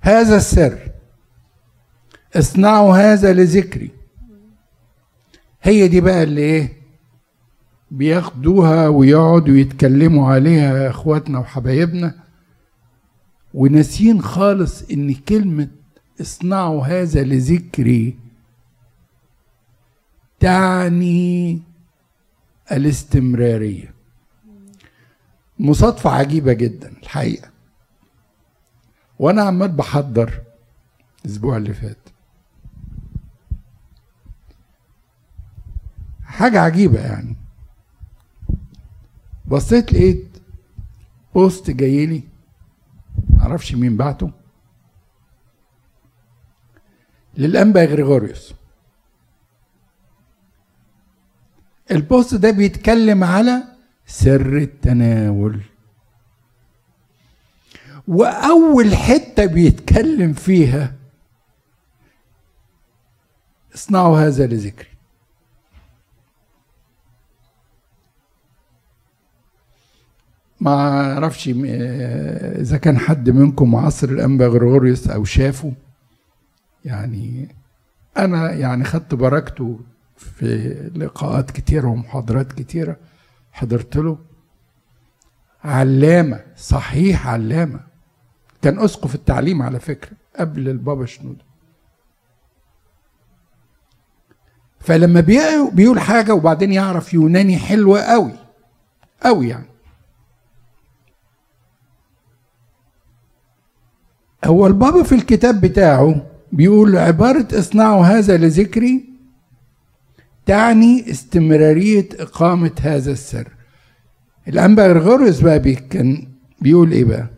هذا 0.01 0.37
السر. 0.37 0.79
اصنعوا 2.37 2.97
هذا 2.97 3.33
لذكري. 3.33 3.91
هي 5.63 5.89
دي 5.89 6.01
بقى 6.01 6.23
اللي 6.23 6.41
إيه؟ 6.41 6.73
بياخدوها 7.91 8.89
ويقعدوا 8.89 9.57
يتكلموا 9.57 10.33
عليها 10.33 10.91
إخواتنا 10.91 11.39
وحبايبنا. 11.39 12.15
وناسيين 13.55 14.23
خالص 14.23 14.83
إن 14.91 15.15
كلمة 15.15 15.69
اصنعوا 16.21 16.87
هذا 16.87 17.23
لذكري 17.23 18.17
تعني 20.41 21.63
الاستمرارية. 22.73 23.98
مصادفة 25.59 26.11
عجيبة 26.11 26.53
جدا 26.53 26.89
الحقيقة. 26.89 27.51
وأنا 29.19 29.43
عمال 29.43 29.69
بحضر 29.69 30.43
الأسبوع 31.25 31.57
اللي 31.57 31.75
فات. 31.75 32.09
حاجة 36.25 36.61
عجيبة 36.61 37.01
يعني. 37.01 37.37
بصيت 39.47 39.93
لقيت 39.93 40.39
بوست 41.35 41.71
جايلي 41.71 42.23
معرفش 43.31 43.75
مين 43.75 43.97
بعته 43.97 44.31
للأنبا 47.37 47.85
غريغوريوس. 47.85 48.55
البوست 51.91 52.35
ده 52.35 52.51
بيتكلم 52.51 53.25
على 53.25 53.63
سر 54.09 54.57
التناول. 54.57 55.61
وأول 58.09 58.95
حتة 58.97 59.47
بيتكلم 59.47 60.33
فيها 60.33 60.95
اصنعوا 63.75 64.19
هذا 64.19 64.47
لذكري 64.47 64.89
ما 70.61 70.71
أعرفش 71.13 71.49
إذا 72.61 72.77
كان 72.77 72.99
حد 72.99 73.31
منكم 73.31 73.77
عصر 73.77 74.09
الأنبا 74.09 74.47
غريغوريوس 74.47 75.09
أو 75.09 75.25
شافه 75.25 75.73
يعني 76.85 77.49
أنا 78.17 78.53
يعني 78.53 78.85
خدت 78.85 79.15
بركته 79.15 79.81
في 80.17 80.75
لقاءات 80.97 81.51
كتيرة 81.51 81.87
ومحاضرات 81.87 82.53
كتيرة. 82.53 82.97
حضرت 83.59 83.97
له؟ 83.97 84.19
علامة 85.65 86.45
صحيح 86.57 87.29
علامة. 87.29 87.81
كان 88.63 88.79
أسقف 88.79 89.15
التعليم 89.15 89.63
على 89.63 89.81
فكرة 89.81 90.17
قبل 90.37 90.69
البابا 90.69 91.07
شنودة. 91.07 91.45
فلما 94.81 95.21
بي- 95.21 95.71
بيقول 95.73 96.01
حاجة 96.01 96.35
وبعدين 96.35 96.73
يعرف 96.73 97.15
يوناني 97.15 97.57
حلوة 97.59 98.01
قوي 98.01 98.33
قوي 99.23 99.49
يعني. 99.49 99.69
هو 104.45 104.67
البابا 104.67 105.03
في 105.03 105.15
الكتاب 105.15 105.61
بتاعه 105.61 106.27
بيقول 106.53 106.97
عبارة 106.97 107.47
اصنعوا 107.59 108.05
هذا 108.05 108.37
لذكري 108.37 109.08
تعني 110.49 111.11
استمرارية 111.11 112.09
إقامة 112.21 112.71
هذا 112.81 113.13
السر. 113.13 113.49
الأنبا 114.49 114.87
غرغوريوس 114.87 115.41
بقى 115.41 115.59
كان 115.75 116.29
بيقول 116.61 116.93
إيه 116.93 117.05
بقى؟ 117.05 117.31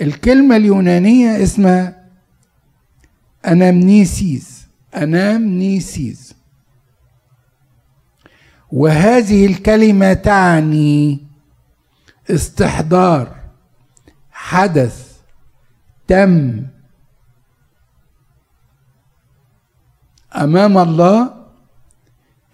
الكلمة 0.00 0.56
اليونانية 0.56 1.42
اسمها 1.42 2.04
أنامنيسيس 3.46 4.66
أنامنيسيس 4.96 6.34
وهذه 8.72 9.46
الكلمة 9.46 10.12
تعني 10.12 11.18
استحضار 12.30 13.36
حدث 14.30 15.16
تم 16.08 16.62
أمام 20.36 20.78
الله 20.78 21.44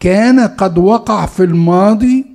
كان 0.00 0.40
قد 0.40 0.78
وقع 0.78 1.26
في 1.26 1.44
الماضي 1.44 2.26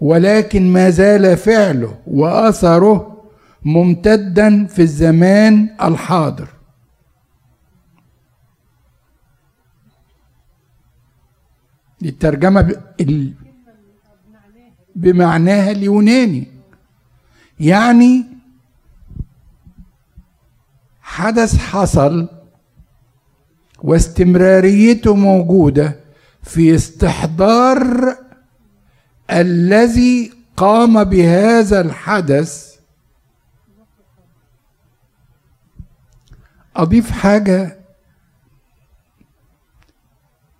ولكن 0.00 0.72
ما 0.72 0.90
زال 0.90 1.36
فعله 1.36 1.98
وأثره 2.06 3.24
ممتدا 3.64 4.66
في 4.66 4.82
الزمان 4.82 5.76
الحاضر. 5.82 6.48
الترجمة 12.02 12.82
بمعناها 14.94 15.70
اليوناني. 15.70 16.46
يعني 17.60 18.24
حدث 21.00 21.56
حصل 21.58 22.28
واستمراريته 23.86 25.14
موجودة 25.14 25.96
في 26.42 26.74
استحضار 26.74 28.16
الذي 29.30 30.32
قام 30.56 31.04
بهذا 31.04 31.80
الحدث. 31.80 32.76
أضيف 36.76 37.10
حاجة 37.10 37.78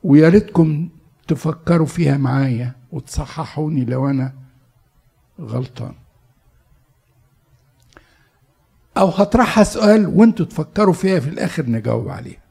ويا 0.04 0.28
ريتكم 0.28 0.88
تفكروا 1.28 1.86
فيها 1.86 2.16
معايا 2.16 2.72
وتصححوني 2.92 3.84
لو 3.84 4.10
أنا 4.10 4.32
غلطان. 5.40 5.94
أو 8.96 9.08
هطرحها 9.08 9.64
سؤال 9.64 10.06
وانتوا 10.06 10.46
تفكروا 10.46 10.94
فيها 10.94 11.20
في 11.20 11.28
الآخر 11.28 11.66
نجاوب 11.70 12.08
عليها 12.08 12.45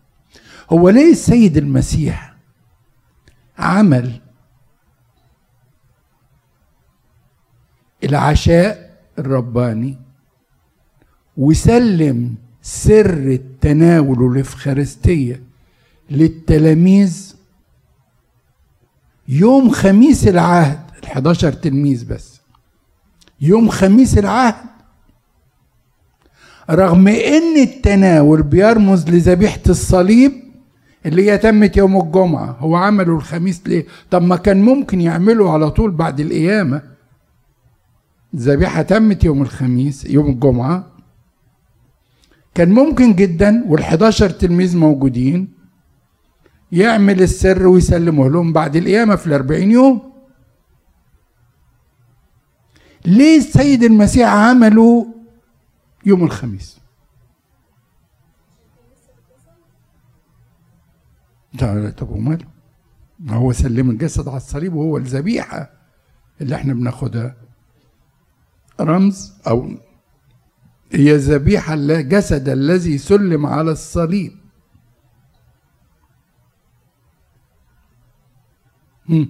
هو 0.69 0.89
ليه 0.89 1.11
السيد 1.11 1.57
المسيح 1.57 2.33
عمل 3.59 4.21
العشاء 8.03 8.97
الرباني 9.19 9.97
وسلم 11.37 12.35
سر 12.61 13.09
التناول 13.13 14.21
والإفخارستية 14.21 15.43
للتلاميذ 16.09 17.35
يوم 19.27 19.69
خميس 19.69 20.27
العهد 20.27 20.79
ال 21.03 21.05
11 21.05 21.53
تلميذ 21.53 22.05
بس 22.07 22.41
يوم 23.41 23.69
خميس 23.69 24.17
العهد 24.17 24.65
رغم 26.69 27.07
إن 27.07 27.57
التناول 27.57 28.43
بيرمز 28.43 29.09
لذبيحة 29.09 29.61
الصليب 29.69 30.44
اللي 31.05 31.31
هي 31.31 31.37
تمت 31.37 31.77
يوم 31.77 31.97
الجمعة 32.01 32.51
هو 32.59 32.75
عمله 32.75 33.15
الخميس 33.15 33.61
ليه؟ 33.67 33.85
طب 34.11 34.21
ما 34.21 34.35
كان 34.35 34.61
ممكن 34.61 35.01
يعمله 35.01 35.53
على 35.53 35.71
طول 35.71 35.91
بعد 35.91 36.19
القيامة. 36.19 36.81
الذبيحة 38.33 38.81
تمت 38.81 39.23
يوم 39.23 39.41
الخميس 39.41 40.05
يوم 40.05 40.29
الجمعة. 40.29 40.87
كان 42.55 42.71
ممكن 42.71 43.13
جدا 43.15 43.65
وال11 43.69 44.37
تلميذ 44.37 44.77
موجودين 44.77 45.53
يعمل 46.71 47.21
السر 47.21 47.67
ويسلمه 47.67 48.29
لهم 48.29 48.53
بعد 48.53 48.75
القيامة 48.75 49.15
في 49.15 49.27
الأربعين 49.27 49.71
يوم. 49.71 50.11
ليه 53.05 53.37
السيد 53.37 53.83
المسيح 53.83 54.29
عمله 54.29 55.07
يوم 56.05 56.23
الخميس؟ 56.23 56.84
طب 61.97 62.09
وماله؟ 62.09 62.45
ما 63.19 63.35
هو 63.35 63.51
سلم 63.51 63.89
الجسد 63.89 64.27
على 64.27 64.37
الصليب 64.37 64.73
وهو 64.73 64.97
الذبيحة 64.97 65.69
اللي 66.41 66.55
إحنا 66.55 66.73
بناخدها. 66.73 67.35
رمز 68.81 69.33
أو 69.47 69.69
هي 70.91 71.15
ذبيحة 71.17 71.73
الجسد 71.73 72.49
الذي 72.49 72.97
سلم 72.97 73.45
على 73.45 73.71
الصليب. 73.71 74.31
هم. 79.09 79.29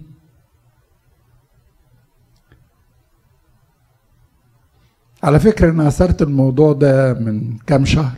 على 5.24 5.40
فكرة 5.40 5.72
أنا 5.72 5.88
أثرت 5.88 6.22
الموضوع 6.22 6.74
ده 6.74 7.14
من 7.14 7.58
كام 7.58 7.86
شهر 7.86 8.18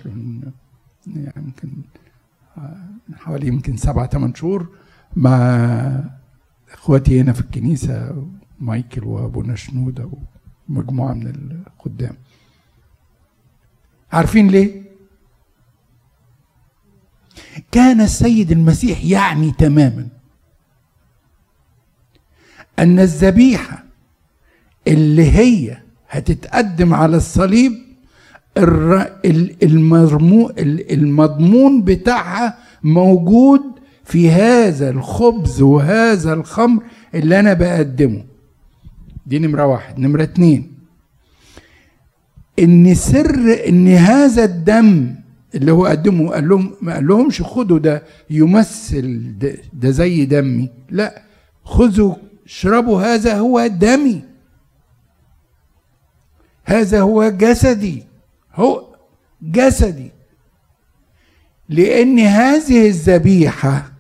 يعني 1.16 1.34
يمكن 1.38 1.70
من 3.10 3.16
حوالي 3.16 3.48
يمكن 3.48 3.78
سبعة 3.78 4.08
ثمان 4.08 4.36
شهور 4.36 4.70
مع 5.16 5.38
إخواتي 6.72 7.22
هنا 7.22 7.34
في 7.34 7.42
الكنيسة 7.42 8.26
مايكل 8.60 9.04
وأبونا 9.04 9.56
شنودة 9.56 10.10
ومجموعة 10.70 11.14
من 11.14 11.28
الخدام 11.78 12.16
عارفين 14.12 14.48
ليه؟ 14.48 14.84
كان 17.72 18.02
السيد 18.02 18.52
المسيح 18.52 19.04
يعني 19.06 19.52
تماما 19.52 20.08
أن 22.80 23.00
الذبيحة 23.00 23.84
اللي 24.88 25.32
هي 25.32 25.78
هتتقدم 26.10 26.94
على 26.94 27.18
الصليب 27.18 27.72
المضمون 30.92 31.84
بتاعها 31.84 32.58
موجود 32.84 33.62
في 34.04 34.30
هذا 34.30 34.90
الخبز 34.90 35.62
وهذا 35.62 36.34
الخمر 36.34 36.84
اللي 37.16 37.40
أنا 37.40 37.54
بقدمه. 37.54 38.24
دي 39.26 39.40
نمرة 39.40 39.66
واحد. 39.66 40.00
نمرة 40.00 40.24
اتنين. 40.24 40.72
إن 42.60 42.96
سر 42.96 43.68
إن 43.68 43.88
هذا 43.88 44.44
الدم 44.44 45.16
اللي 45.56 45.72
هو 45.72 45.86
قدمه 45.86 46.30
قال 46.30 46.50
لهم 46.50 46.72
ما 46.82 46.94
قال 46.94 47.08
لهمش 47.08 47.42
خدوا 47.42 47.80
ده 47.80 48.04
يمثل 48.30 49.38
ده, 49.38 49.56
ده 49.74 49.90
زي 49.90 50.26
دمي. 50.26 50.70
لا 50.90 51.22
خذوا 51.64 52.16
اشربوا 52.46 53.02
هذا 53.02 53.38
هو 53.38 53.68
دمي. 53.68 54.22
هذا 56.64 57.02
هو 57.02 57.30
جسدي. 57.30 58.07
هو 58.58 58.96
جسدي. 59.42 60.12
لأن 61.70 62.20
هذه 62.20 62.88
الذبيحة 62.88 63.92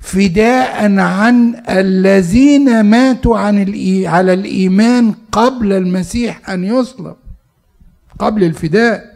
فداء 0.00 0.98
عن 0.98 1.62
الذين 1.68 2.80
ماتوا 2.80 3.38
عن 3.38 3.58
على 4.06 4.32
الإيمان 4.32 5.14
قبل 5.32 5.72
المسيح 5.72 6.50
أن 6.50 6.64
يصلب 6.64 7.16
قبل 8.18 8.44
الفداء. 8.44 9.14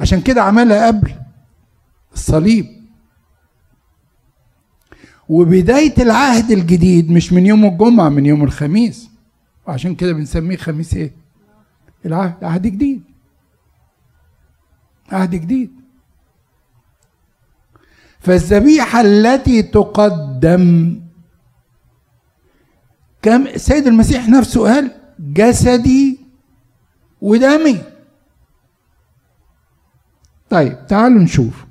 عشان 0.00 0.20
كده 0.20 0.42
عملها 0.42 0.86
قبل 0.86 1.14
الصليب. 2.14 2.79
وبداية 5.30 5.94
العهد 5.98 6.50
الجديد 6.50 7.10
مش 7.10 7.32
من 7.32 7.46
يوم 7.46 7.64
الجمعة 7.64 8.08
من 8.08 8.26
يوم 8.26 8.44
الخميس. 8.44 9.10
وعشان 9.66 9.94
كده 9.94 10.12
بنسميه 10.12 10.56
خميس 10.56 10.94
إيه؟ 10.94 11.12
العهد 12.06 12.44
عهد 12.44 12.66
جديد. 12.66 13.02
عهد 15.12 15.30
جديد. 15.30 15.70
فالذبيحة 18.20 19.00
التي 19.00 19.62
تقدم 19.62 21.00
كم؟ 23.22 23.46
السيد 23.46 23.86
المسيح 23.86 24.28
نفسه 24.28 24.74
قال 24.74 24.90
جسدي 25.18 26.20
ودمي. 27.20 27.78
طيب 30.50 30.86
تعالوا 30.86 31.22
نشوف. 31.22 31.69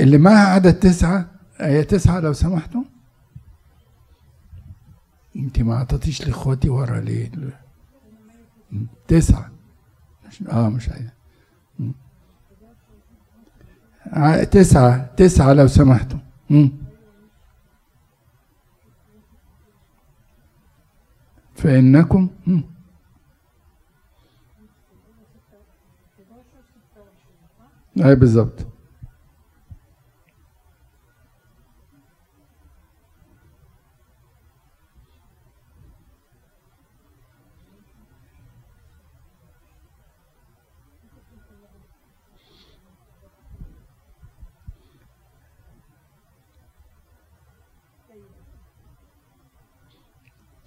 اللي 0.00 0.18
معها 0.18 0.46
عدد 0.54 0.74
تسعة 0.78 1.30
آية 1.60 1.82
تسعة 1.82 2.20
لو 2.20 2.32
سمحتوا 2.32 2.82
انت 5.36 5.60
ما 5.60 5.74
اعطيتيش 5.74 6.26
لاخواتي 6.26 6.68
ورا 6.68 7.00
ليه؟ 7.00 7.30
تسعة. 9.08 9.50
مش 10.28 10.42
آه 10.42 10.68
مش 10.68 10.88
عايز. 10.88 11.10
تسعة 14.50 15.14
تسعة 15.16 15.52
لو 15.52 15.66
سمحتوا 15.66 16.18
فإنكم؟ 21.54 22.28
أي 28.04 28.14
بالظبط. 28.14 28.66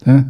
ها؟ 0.08 0.26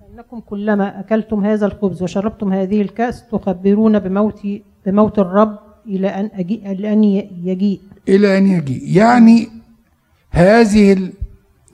فإنكم 0.00 0.40
كلما 0.46 1.00
أكلتم 1.00 1.44
هذا 1.44 1.66
الخبز 1.66 2.02
وشربتم 2.02 2.52
هذه 2.52 2.82
الكأس 2.82 3.28
تخبرون 3.28 3.98
بموت 3.98 4.46
بموت 4.86 5.18
الرب 5.18 5.58
إلى 5.86 6.08
أن 6.08 6.30
أجيء 6.34 6.70
إلى 6.70 6.92
أن 6.92 7.04
يجيء. 7.04 7.80
إلى 8.08 8.38
أن 8.38 8.46
يجيء. 8.46 8.96
يعني 8.96 9.48
هذه 10.30 11.12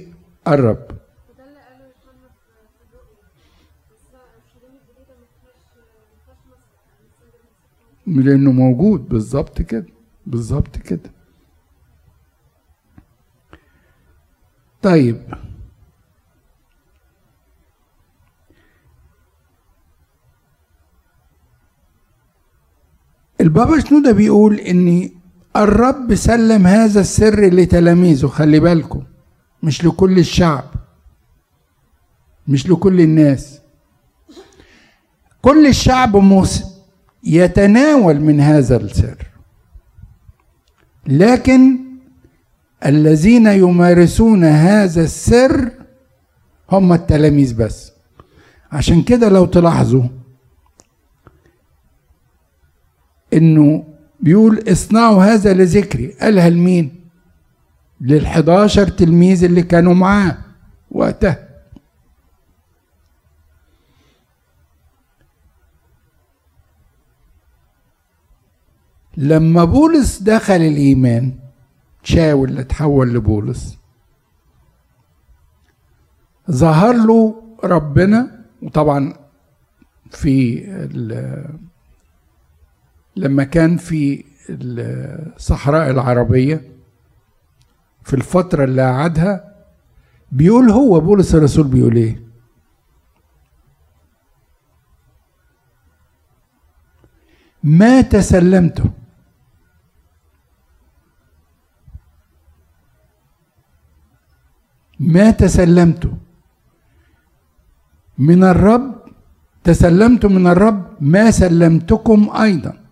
كان 8.06 8.23
لأنه 8.23 8.51
موجود. 8.51 9.10
بالظبط 9.10 9.62
كده. 9.62 9.86
بالظبط 10.25 10.78
كده. 10.78 11.12
طيب. 14.82 15.21
البابا 23.41 23.80
شنودة 23.80 24.12
بيقول 24.12 24.60
ان 24.60 25.10
الرب 25.58 26.15
سلم 26.15 26.68
هذا 26.68 27.00
السر 27.02 27.46
لتلاميذه 27.50 28.28
خلي 28.28 28.60
بالكم 28.60 29.04
مش 29.63 29.86
لكل 29.86 30.20
الشعب 30.20 30.63
مش 32.48 32.70
لكل 32.70 33.02
الناس. 33.02 33.60
كل 35.41 35.68
الشعب 35.68 36.15
يتناول 37.24 38.20
من 38.20 38.39
هذا 38.39 38.78
السر. 38.78 39.28
لكن 41.08 41.80
الذين 42.86 43.48
يمارسون 43.48 44.44
هذا 44.44 45.04
السر 45.04 45.72
هم 46.72 46.94
التلاميذ 46.94 47.58
بس. 47.58 47.91
عشان 48.72 49.02
كده 49.04 49.30
لو 49.30 49.46
تلاحظوا 49.46 50.04
إنه 53.34 53.94
بيقول 54.19 54.63
اصنعوا 54.71 55.23
هذا 55.23 55.54
لذكري. 55.54 56.12
قالها 56.21 56.49
لمين؟ 56.49 57.01
للحداشر 58.01 58.88
تلميذ 58.88 59.43
اللي 59.43 59.62
كانوا 59.63 59.93
معاه 59.93 60.38
وقتها. 60.91 61.45
لما 69.17 69.63
بولس 69.63 70.21
دخل 70.21 70.54
الإيمان 70.54 71.34
شاول 72.04 72.49
اللي 72.49 72.62
اتحول 72.62 73.13
لبولس 73.13 73.78
ظهر 76.51 76.93
له 76.93 77.43
ربنا 77.63 78.45
وطبعا 78.62 79.13
في 80.12 80.63
لما 83.15 83.43
كان 83.43 83.78
في 83.78 84.25
الصحراء 84.49 85.89
العربية 85.91 86.62
في 88.04 88.13
الفترة 88.13 88.63
اللي 88.63 88.82
قعدها 88.82 89.56
بيقول 90.32 90.69
هو 90.69 90.99
بولس 90.99 91.36
الرسول 91.36 91.67
بيقول 91.67 91.95
إيه؟ 91.95 92.25
ما 97.63 98.01
تسلمته 98.01 98.89
ما 104.99 105.32
تسلمت. 105.32 106.12
من 108.17 108.43
الرب 108.43 108.95
تسلمت 109.63 110.25
من 110.25 110.47
الرب 110.47 110.97
ما 111.01 111.32
سلمتكم 111.32 112.30
أيضا. 112.41 112.85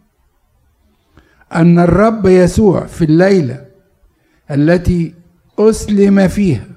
أن 1.55 1.79
الرب 1.79 2.25
يسوع 2.25 2.85
في 2.85 3.05
الليلة 3.05 3.65
التي 4.51 5.13
أسلم 5.59 6.27
فيها 6.27 6.67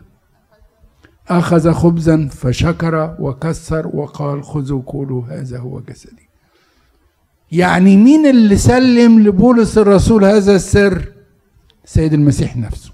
أخذ 1.28 1.72
خبزا 1.72 2.28
فشكر 2.28 3.16
وكسر 3.18 3.86
وقال 3.86 4.44
خذوا 4.44 4.82
كلوا 4.82 5.24
هذا 5.24 5.58
هو 5.58 5.80
جسدي. 5.80 6.28
يعني 7.52 7.96
مين 7.96 8.26
اللي 8.26 8.56
سلم 8.56 9.20
لبولس 9.20 9.78
الرسول 9.78 10.24
هذا 10.24 10.56
السر؟ 10.56 11.12
سيد 11.84 12.12
المسيح 12.12 12.56
نفسه. 12.56 12.92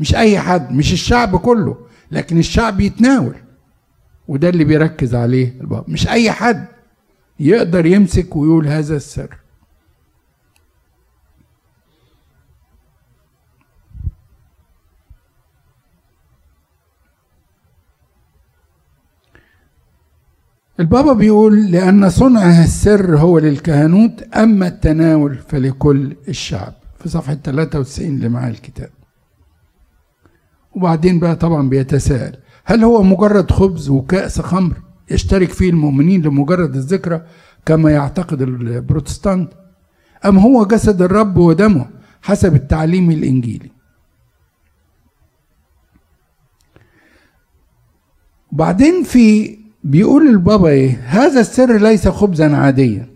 مش 0.00 0.14
أي 0.14 0.38
حد 0.38 0.72
مش 0.72 0.92
الشعب 0.92 1.36
كله 1.36 1.76
لكن 2.10 2.38
الشعب 2.38 2.80
يتناول. 2.80 3.34
وده 4.28 4.48
اللي 4.48 4.64
بيركز 4.64 5.14
عليه 5.14 5.60
البابا 5.60 5.84
مش 5.88 6.08
أي 6.08 6.30
حد 6.30 6.66
يقدر 7.40 7.86
يمسك 7.86 8.36
ويقول 8.36 8.66
هذا 8.66 8.96
السر. 8.96 9.36
البابا 20.80 21.12
بيقول 21.12 21.66
لأن 21.70 22.10
صنع 22.10 22.62
السر 22.64 23.18
هو 23.18 23.38
للكهنوت 23.38 24.22
أما 24.22 24.66
التناول 24.68 25.38
فلكل 25.38 26.16
الشعب. 26.28 26.74
في 26.98 27.08
صفحة 27.08 27.34
93 27.34 28.06
اللي 28.08 28.28
معاه 28.28 28.50
الكتاب. 28.50 28.90
وبعدين 30.74 31.18
بقى 31.18 31.36
طبعا 31.36 31.68
بيتساءل 31.68 32.36
هل 32.64 32.84
هو 32.84 33.02
مجرد 33.02 33.50
خبز 33.50 33.88
وكأس 33.88 34.40
خمر 34.40 34.76
يشترك 35.10 35.50
فيه 35.50 35.70
المؤمنين 35.70 36.22
لمجرد 36.22 36.76
الذكرى 36.76 37.22
كما 37.66 37.90
يعتقد 37.90 38.42
البروتستانت؟ 38.42 39.52
أم 40.26 40.38
هو 40.38 40.64
جسد 40.64 41.02
الرب 41.02 41.36
ودمه 41.36 41.86
حسب 42.22 42.54
التعليم 42.54 43.10
الإنجيلي؟ 43.10 43.70
وبعدين 48.52 49.02
في 49.02 49.58
بيقول 49.86 50.28
البابا 50.28 50.68
إيه؟ 50.68 51.00
هذا 51.06 51.40
السر 51.40 51.76
ليس 51.78 52.08
خبزا 52.08 52.56
عاديا. 52.56 53.06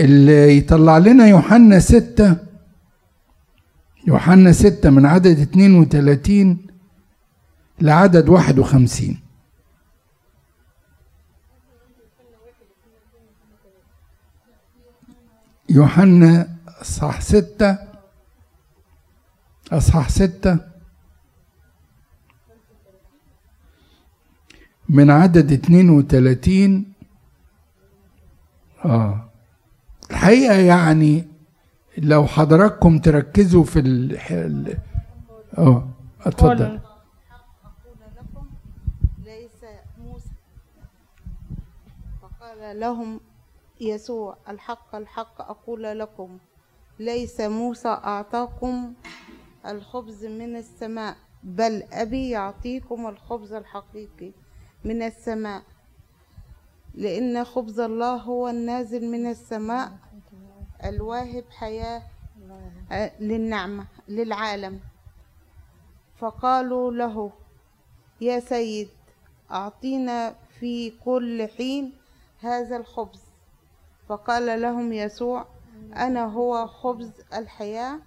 اللي 0.00 0.56
يطلع 0.58 0.98
لنا 0.98 1.26
يوحنا 1.26 1.78
ستة 1.78 2.36
يوحنا 4.06 4.52
ستة 4.52 4.90
من 4.90 5.06
عدد 5.06 5.38
32 5.40 6.66
لعدد 7.80 8.28
51 8.28 9.16
يوحنا 15.68 16.48
أصحاح 16.82 17.20
ستة 17.20 17.78
أصحاح 19.72 20.08
ستة 20.08 20.58
من 24.88 25.10
عدد 25.10 25.52
32 25.52 26.84
آه. 28.84 29.24
الحقيقة 30.10 30.54
يعني 30.54 31.24
لو 31.98 32.26
حضراتكم 32.26 32.98
تركزوا 32.98 33.64
في 33.64 33.78
ال 33.78 34.76
آه. 35.58 35.88
اتفضل. 36.20 36.64
قال. 36.64 36.80
أقول 36.80 37.98
لكم 38.16 38.46
ليس 39.24 39.64
موسى 39.98 40.28
فقال 42.22 42.80
لهم 42.80 43.20
يسوع 43.80 44.36
الحق 44.48 44.94
الحق 44.94 45.40
أقول 45.40 45.82
لكم 45.82 46.38
ليس 46.98 47.40
موسى 47.40 47.88
أعطاكم 47.88 48.92
الخبز 49.66 50.24
من 50.26 50.56
السماء 50.56 51.16
بل 51.42 51.82
أبي 51.92 52.30
يعطيكم 52.30 53.06
الخبز 53.06 53.52
الحقيقي. 53.52 54.30
من 54.88 55.02
السماء. 55.02 55.62
لأن 56.94 57.44
خبز 57.44 57.80
الله 57.80 58.16
هو 58.16 58.48
النازل 58.48 59.04
من 59.10 59.26
السماء 59.26 59.92
الواهب 60.84 61.44
حياة 61.50 62.02
آه، 62.92 63.12
للنعمة 63.20 63.86
للعالم. 64.08 64.80
فقالوا 66.18 66.92
له 66.92 67.32
يا 68.20 68.40
سيد 68.40 68.88
أعطينا 69.50 70.34
في 70.60 70.90
كل 70.90 71.48
حين 71.56 71.92
هذا 72.40 72.76
الخبز. 72.76 73.20
فقال 74.08 74.62
لهم 74.62 74.92
يسوع 74.92 75.46
أنا 75.96 76.24
هو 76.24 76.66
خبز 76.66 77.10
الحياة 77.34 77.98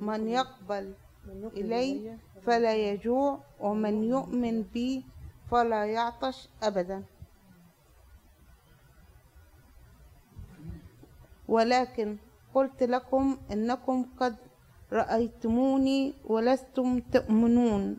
من 0.00 0.28
يقبل 0.28 0.94
إلي 1.56 2.18
فلا 2.46 2.74
يجوع 2.74 3.38
ومن 3.60 4.04
يؤمن 4.04 4.62
بي 4.62 5.04
فلا 5.50 5.84
يعطش 5.84 6.48
أبدا. 6.62 7.02
ولكن 11.48 12.16
قلت 12.54 12.82
لكم 12.82 13.38
إنكم 13.52 14.06
قد 14.20 14.36
رأيتموني 14.92 16.14
ولستم 16.24 17.00
تؤمنون. 17.00 17.98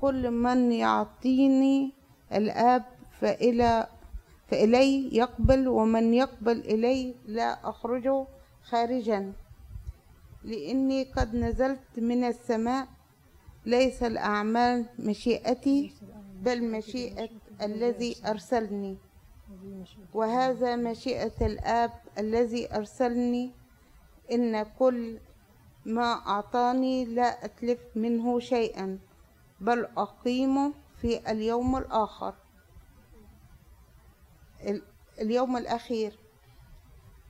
كل 0.00 0.30
من 0.30 0.72
يعطيني 0.72 1.92
الآب 2.32 2.84
فإلى 3.20 3.86
فإلي 4.48 5.16
يقبل 5.16 5.68
ومن 5.68 6.14
يقبل 6.14 6.58
إلي 6.60 7.14
لا 7.26 7.68
أخرجه 7.68 8.26
خارجا. 8.62 9.32
لإني 10.44 11.04
قد 11.04 11.34
نزلت 11.34 11.98
من 11.98 12.24
السماء 12.24 12.88
ليس 13.66 14.02
الأعمال 14.02 14.86
مشيئتي. 14.98 15.92
بل 16.42 16.62
مشيئة 16.64 17.28
الذي 17.62 18.16
أرسلني. 18.26 18.96
وهذا 20.14 20.76
مشيئة 20.76 21.46
الآب 21.46 21.92
الذي 22.18 22.74
أرسلني. 22.76 23.50
إن 24.32 24.62
كل 24.78 25.18
ما 25.86 26.12
أعطاني 26.12 27.04
لا 27.04 27.44
أتلف 27.44 27.78
منه 27.96 28.38
شيئا 28.40 28.98
بل 29.60 29.84
أقيمه 29.96 30.72
في 31.00 31.30
اليوم 31.30 31.76
الآخر. 31.76 32.34
ال- 34.66 34.82
اليوم 35.20 35.56
الأخير. 35.56 36.18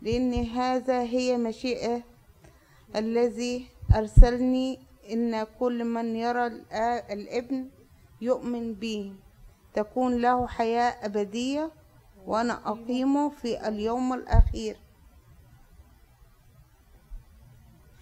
لأن 0.03 0.35
هذا 0.35 1.03
هي 1.03 1.37
مشيئة 1.37 2.03
الذي 2.97 3.67
أرسلني. 3.95 4.79
إن 5.13 5.45
كل 5.61 5.85
من 5.85 6.17
يرى 6.17 6.47
الابن 7.13 7.69
يؤمن 8.23 8.75
به 8.75 9.13
تكون 9.75 10.17
له 10.21 10.47
حياة 10.47 11.07
أبدية 11.07 11.71
وأنا 12.27 12.61
أقيمه 12.71 13.29
في 13.29 13.69
اليوم 13.69 14.13
الأخير. 14.13 14.77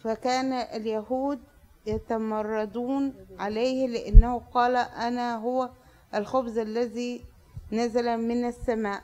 فكان 0.04 0.52
اليهود 0.52 1.40
يتمردون 1.86 3.14
عليه 3.38 3.86
لأنه 3.86 4.38
قال 4.54 4.76
أنا 4.76 5.36
هو 5.36 5.70
الخبز 6.14 6.58
الذي 6.58 7.24
نزل 7.72 8.16
من 8.16 8.44
السماء. 8.44 9.02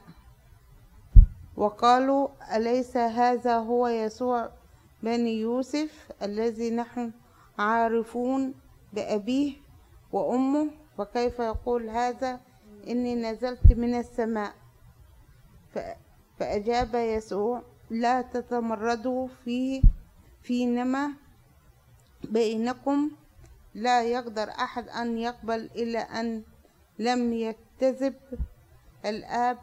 وقالوا 1.57 2.29
أليس 2.57 2.97
هذا 2.97 3.59
هو 3.59 3.89
يسوع 3.89 4.51
بني 5.03 5.41
يوسف 5.41 6.13
الذي 6.23 6.71
نحن 6.71 7.13
عارفون 7.59 8.55
بأبيه 8.93 9.53
وأمه؟ 10.13 10.71
فكيف 10.99 11.39
يقول 11.39 11.89
هذا؟ 11.91 12.41
إني 12.89 13.15
نزلت 13.15 13.73
من 13.73 13.95
السماء. 13.95 14.53
فأجاب 16.39 16.95
يسوع 16.95 17.63
لا 17.91 18.23
تتمردوا 18.23 19.29
فيه 19.45 19.83
فينما 20.43 21.11
بينكم. 22.25 23.11
لا 23.75 24.03
يقدر 24.03 24.51
أحد 24.51 24.89
أن 24.89 25.19
يقبل 25.19 25.61
إلا 25.77 26.21
أن 26.21 26.43
لم 26.99 27.33
يكتذب 27.33 28.15
الآب 29.07 29.59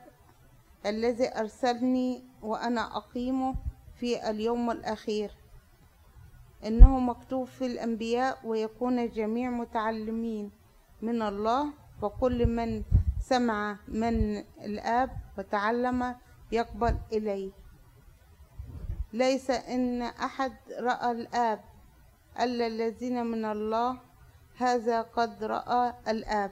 الذي 0.85 1.39
أرسلني 1.39 2.23
وأنا 2.41 2.97
أقيمه 2.97 3.55
في 3.99 4.29
اليوم 4.29 4.71
الأخير. 4.71 5.31
إنه 6.65 6.99
مكتوب 6.99 7.47
في 7.47 7.65
الأنبياء 7.65 8.39
ويكون 8.43 8.99
الجميع 8.99 9.49
متعلمين. 9.49 10.51
من 11.03 11.21
الله 11.21 11.73
فكل 12.01 12.45
من 12.47 12.83
سمع 13.19 13.77
من 13.87 14.37
الآب 14.63 15.09
وتعلم 15.37 16.15
يقبل 16.51 16.95
إليه. 17.11 17.51
ليس 19.13 19.49
إن 19.51 20.01
أحد 20.01 20.53
رأى 20.79 21.11
الآب 21.11 21.59
إلا 22.39 22.67
الذين 22.67 23.25
من 23.25 23.45
الله 23.45 23.99
هذا 24.57 25.01
قد 25.01 25.43
رأى 25.43 25.93
الآب. 26.07 26.51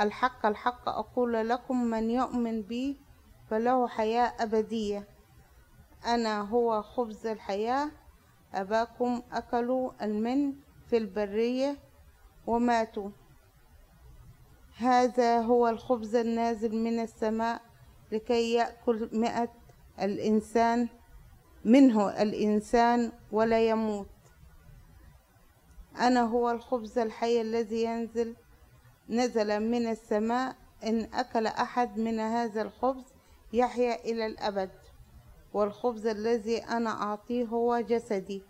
الحق 0.00 0.46
الحق 0.46 0.88
أقول 0.88 1.48
لكم 1.48 1.84
من 1.84 2.10
يؤمن 2.10 2.62
بي 2.62 3.00
فله 3.50 3.88
حياة 3.88 4.32
أبدية. 4.40 5.08
أنا 6.06 6.40
هو 6.40 6.82
خبز 6.82 7.26
الحياة 7.26 7.90
أباكم 8.54 9.22
أكلوا 9.32 9.90
المن 10.02 10.52
في 10.90 10.96
البرية. 10.96 11.83
وماتوا. 12.46 13.10
هذا 14.76 15.40
هو 15.40 15.68
الخبز 15.68 16.14
النازل 16.14 16.76
من 16.76 17.00
السماء 17.00 17.60
لكي 18.12 18.52
يأكل 18.52 19.08
مئة 19.12 19.48
الإنسان 20.00 20.88
منه 21.64 22.22
الإنسان 22.22 23.12
ولا 23.32 23.68
يموت. 23.68 24.08
أنا 25.98 26.20
هو 26.22 26.50
الخبز 26.50 26.98
الحي 26.98 27.40
الذي 27.40 27.82
ينزل 27.82 28.36
نزل 29.08 29.60
من 29.60 29.88
السماء. 29.90 30.56
إن 30.84 31.08
أكل 31.14 31.46
أحد 31.46 31.98
من 31.98 32.20
هذا 32.20 32.62
الخبز 32.62 33.04
يحيا 33.52 34.04
إلى 34.04 34.26
الأبد. 34.26 34.70
والخبز 35.54 36.06
الذي 36.06 36.58
أنا 36.58 36.90
أعطيه 37.02 37.44
هو 37.44 37.80
جسدي 37.80 38.42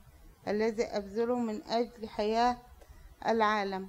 الذي 0.48 0.84
أبذله 0.84 1.38
من 1.38 1.62
أجل 1.62 2.08
حياة 2.08 2.58
العالم. 3.26 3.88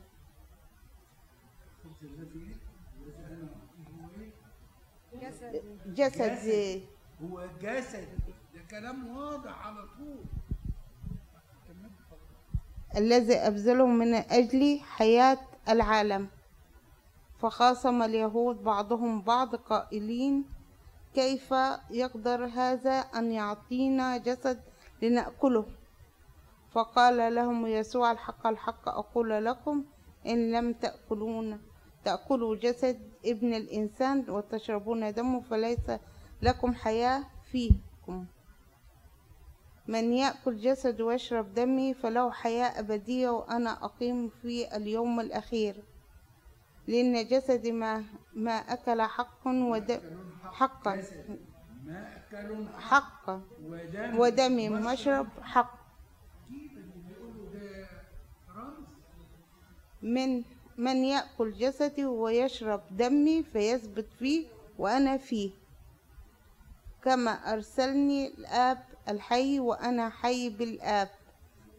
جسد 5.86 6.82
هو 7.24 7.48
جسد 7.62 8.08
ده 8.56 8.62
كلام 8.72 9.18
واضح 9.18 9.68
على 9.68 9.82
طول. 9.98 10.24
الذي 12.98 13.36
أبذله 13.36 13.86
من 13.88 14.14
أجل 14.14 14.80
حياة 14.80 15.38
العالم. 15.70 16.28
فخاصم 17.40 18.02
اليهود 18.02 18.64
بعضهم 18.64 19.22
بعض 19.22 19.56
قائلين 19.56 20.46
كيف 21.14 21.54
يقدر 21.92 22.46
هذا 22.46 22.92
أن 22.92 23.32
يعطينا 23.32 24.18
جسد 24.18 24.62
لنأكله؟ 25.02 25.66
فقال 26.76 27.36
لهم 27.36 27.68
يسوع 27.68 28.12
الحق 28.12 28.48
الحق 28.48 28.90
أقول 28.90 29.46
لكم 29.46 29.84
إن 30.26 30.52
لم 30.52 30.74
تأكلون 30.74 31.62
تأكلوا 32.06 32.56
جسد 32.56 33.00
ابن 33.26 33.54
الإنسان 33.54 34.30
وتشربون 34.30 35.14
دمه 35.14 35.42
فليس 35.42 35.92
لكم 36.42 36.74
حياة 36.74 37.24
فيكم. 37.52 38.26
من 39.88 40.14
يأكل 40.14 40.58
جسد 40.58 41.02
ويشرب 41.02 41.54
دمي 41.54 41.94
فله 41.94 42.32
حياة 42.32 42.80
أبدية 42.80 43.30
وأنا 43.30 43.86
أقيم 43.86 44.30
في 44.42 44.76
اليوم 44.78 45.20
الأخير. 45.20 45.84
لأن 46.88 47.28
جسدي 47.28 47.72
ما 47.72 48.04
ما 48.34 48.52
أكل 48.52 49.02
حق 49.02 49.48
ودم 49.48 50.00
حقا. 50.52 51.04
ودم 53.64 54.20
ودمي 54.20 54.70
مشرب 54.70 55.28
حق. 55.42 55.85
من 60.02 60.44
من 60.78 61.04
يأكل 61.04 61.52
جسدي 61.54 62.06
ويشرب 62.06 62.82
دمي 62.92 63.44
فيثبت 63.44 64.08
فيه 64.20 64.48
وأنا 64.78 65.18
فيه. 65.18 65.52
كما 67.04 67.32
أرسلني 67.32 68.28
الآب 68.28 68.84
الحي 69.10 69.60
وأنا 69.60 70.10
حي 70.10 70.50
بالآب. 70.50 71.10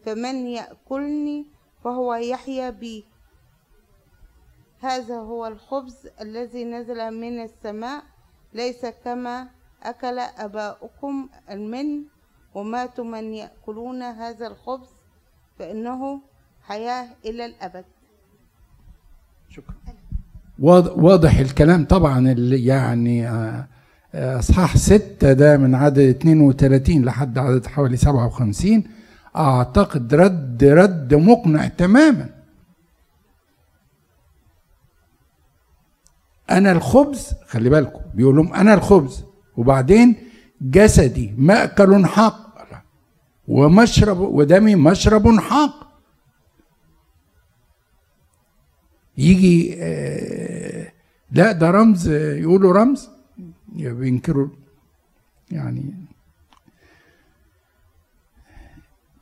فمن 0.05 0.47
يأكلني 0.47 1.45
فهو 1.83 2.15
يحيا 2.15 2.69
بي. 2.69 3.05
هذا 4.81 5.15
هو 5.19 5.47
الخبز 5.47 6.07
الذي 6.21 6.63
نزل 6.63 7.11
من 7.11 7.43
السماء. 7.43 8.03
ليس 8.53 8.85
كما 8.85 9.49
أكل 9.83 10.19
أباؤكم 10.19 11.29
المن. 11.49 12.03
وماتوا 12.55 13.03
من 13.03 13.33
يأكلون 13.33 14.03
هذا 14.03 14.47
الخبز 14.47 14.89
فإنه 15.59 16.21
حياة 16.61 17.07
إلى 17.25 17.45
الأبد. 17.45 17.85
شكرا. 19.49 19.75
واض- 20.59 20.97
واضح 21.03 21.37
الكلام 21.39 21.85
طبعا 21.85 22.31
اللي 22.31 22.65
يعني 22.65 23.27
آه، 23.29 23.67
آه، 24.15 24.39
أصحاح 24.39 24.77
ستة 24.77 25.33
ده 25.33 25.57
من 25.57 25.75
عدد 25.75 25.99
32 25.99 27.05
لحد 27.05 27.37
عدد 27.37 27.65
حوالي 27.67 27.97
57 27.97 28.83
أعتقد 29.35 30.13
رد 30.13 30.63
رد 30.63 31.13
مقنع 31.13 31.67
تماما. 31.67 32.29
أنا 36.51 36.71
الخبز 36.71 37.33
خلي 37.47 37.69
بالكم 37.69 38.01
بيقول 38.13 38.35
لهم 38.35 38.53
أنا 38.53 38.73
الخبز 38.73 39.23
وبعدين 39.57 40.15
جسدي 40.61 41.33
مأكل 41.37 42.05
حق 42.05 42.47
ومشرب 43.47 44.19
ودمي 44.19 44.75
مشرب 44.75 45.39
حق 45.39 45.86
يجي 49.17 49.75
آه، 49.79 50.91
لا 51.31 51.51
ده 51.51 51.71
رمز 51.71 52.07
آه، 52.09 52.35
يقولوا 52.35 52.73
رمز 52.73 53.09
بينكروا 53.75 54.47
يعني. 55.51 55.93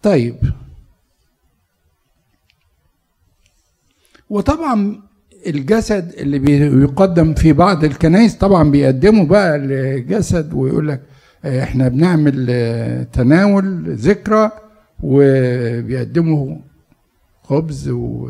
طيب. 0.04 0.36
وطبعا 4.30 5.02
الجسد 5.48 6.14
اللي 6.18 6.40
بيقدم 6.40 7.34
في 7.34 7.54
بعض 7.54 7.84
الكنائس 7.84 8.36
طبعا 8.36 8.72
بيقدموا 8.72 9.26
بقى 9.26 9.56
الجسد 9.56 10.54
ويقول 10.54 10.88
لك 10.88 11.02
آه، 11.46 11.64
إحنا 11.64 11.88
بنعمل 11.88 13.06
تناول 13.14 13.96
ذكرى 13.96 14.52
وبيقدموا 15.04 16.58
خبز 17.44 17.90
و... 17.90 18.30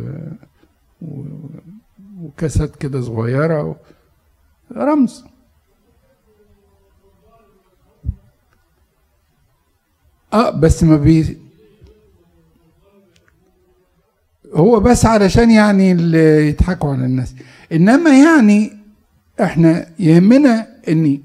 وكاسات 2.21 2.75
كده 2.75 3.01
صغيرة 3.01 3.75
رمز. 4.71 5.25
آه 10.33 10.49
بس 10.49 10.83
ما 10.83 10.97
بي 10.97 11.37
هو 14.53 14.79
بس 14.79 15.05
علشان 15.05 15.51
يعني 15.51 15.91
اللي 15.91 16.47
يضحكوا 16.49 16.93
على 16.93 17.05
الناس. 17.05 17.35
إنما 17.71 18.09
يعني 18.19 18.77
إحنا 19.41 19.87
يهمنا 19.99 20.67
إن 20.89 21.21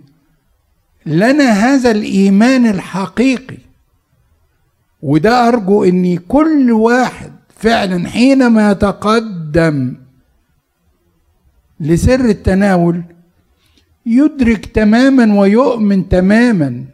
لنا 1.07 1.51
هذا 1.51 1.91
الإيمان 1.91 2.67
الحقيقي. 2.67 3.59
وده 5.03 5.49
أرجو 5.49 5.85
إن 5.85 6.17
كل 6.19 6.73
واحد 6.73 7.33
فعلا 7.61 8.09
حينما 8.09 8.71
يتقدم 8.71 9.97
لسر 11.81 12.25
التناول 12.25 13.03
يدرك 14.07 14.67
تماما 14.67 15.41
ويؤمن 15.41 16.09
تماما 16.09 16.85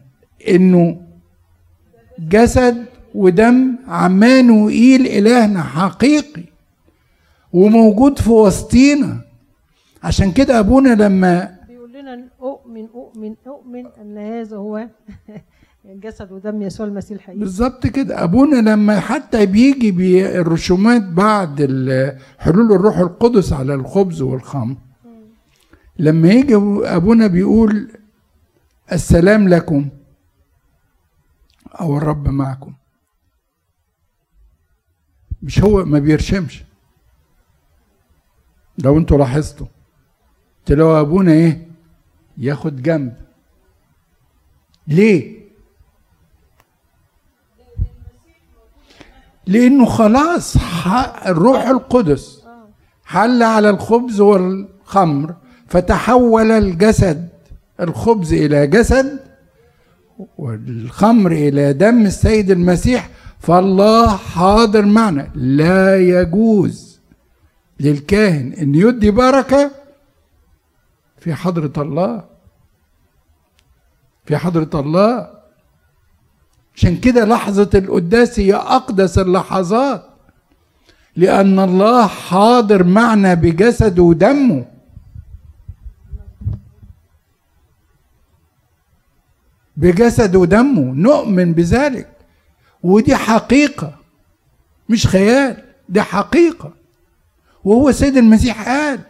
إنه 0.49 1.03
جسد 2.19 2.85
ودم 3.15 3.77
عمانوئيل 3.89 5.07
إلهنا 5.07 5.63
حقيقي 5.63 6.43
وموجود 7.53 8.19
في 8.19 8.31
وسطينا. 8.31 9.21
عشان 10.03 10.33
كده 10.33 10.59
أبونا 10.59 10.95
لما 10.95 11.57
بيقول 11.69 11.93
لنا 11.93 12.29
أؤمن 12.43 12.87
أؤمن 12.95 13.35
أؤمن 13.47 13.87
إن 14.01 14.19
هذا 14.19 14.57
هو 14.57 14.75
جسد 15.95 16.33
ودم 16.33 16.63
يسوع 16.63 16.87
المسيح 16.87 17.11
الحقيقي. 17.19 17.39
بالظبط 17.41 17.87
كده. 17.87 18.25
أبونا 18.25 18.71
لما 18.71 19.01
حتى 19.01 19.47
بيجي 19.47 19.91
بي- 19.91 20.39
الرسومات 20.41 21.03
بعد 21.03 21.61
حلول 22.39 22.73
الروح 22.73 22.99
القدس 22.99 23.53
على 23.53 23.75
الخبز 23.75 24.23
والخمر. 24.23 24.77
لما 25.99 26.29
يجي 26.29 26.55
أبونا 26.85 27.27
بيقول 27.27 27.91
السلام 28.93 29.49
لكم 29.49 29.89
أو 31.81 31.99
الرب 31.99 32.29
معكم. 32.29 32.75
مش 35.43 35.61
هو 35.61 35.85
ما 35.85 35.99
بيرشمش. 35.99 36.65
لو 38.79 38.99
أنتوا 38.99 39.19
لاحظتوا 39.19 39.67
تلاقوا 40.67 41.01
أبونا 41.01 41.33
إيه؟ 41.33 41.67
ياخد 42.39 42.83
جنب. 42.83 43.17
ليه؟ 44.89 45.46
لأنه 49.47 49.85
خلاص 49.85 50.57
الروح 51.27 51.67
القدس 51.69 52.43
حل 53.05 53.43
على 53.43 53.71
الخبز 53.71 54.21
والخمر 54.21 55.35
فتحول 55.69 56.51
الجسد 56.51 57.29
الخبز 57.81 58.33
إلى 58.33 58.67
جسد 58.67 59.21
والخمر 60.39 61.33
إلى 61.33 61.73
دم 61.73 62.07
السيد 62.07 62.51
المسيح 62.51 63.11
فالله 63.39 64.17
حاضر 64.17 64.85
معنا. 64.85 65.31
لا 65.35 65.97
يجوز 66.01 67.01
للكاهن 67.81 68.53
إن 68.53 68.75
يدي 68.75 69.11
بركة 69.11 69.71
في 71.19 71.35
حضرة 71.35 71.73
الله. 71.83 72.25
في 74.25 74.37
حضرة 74.37 74.81
الله. 74.81 75.36
عشان 76.77 76.97
كده 76.97 77.25
لحظة 77.25 77.71
القداس 77.75 78.41
هي 78.41 78.55
أقدس 78.55 79.19
اللحظات. 79.19 80.05
لأن 81.17 81.59
الله 81.59 82.07
حاضر 82.07 82.85
معنا 82.85 83.35
بجسده 83.35 84.03
ودمه. 84.03 84.65
بجسد 89.77 90.37
ودمه. 90.37 90.93
نؤمن 90.95 91.53
بذلك. 91.53 92.09
ودي 92.83 93.17
حقيقة. 93.17 93.95
مش 94.89 95.07
خيال. 95.07 95.65
دي 95.89 96.03
حقيقة. 96.03 96.73
وهو 97.65 97.89
السيد 97.89 98.17
المسيح 98.17 98.69
قال 98.69 99.01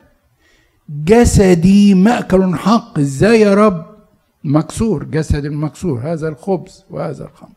جسدي 0.88 1.94
مأكل 1.94 2.54
حق. 2.54 2.98
إزاي 2.98 3.40
يا 3.40 3.54
رب؟ 3.54 3.96
مكسور. 4.44 5.04
جسد 5.04 5.44
المكسور. 5.44 6.00
هذا 6.00 6.28
الخبز 6.28 6.84
وهذا 6.90 7.24
الخمر. 7.24 7.55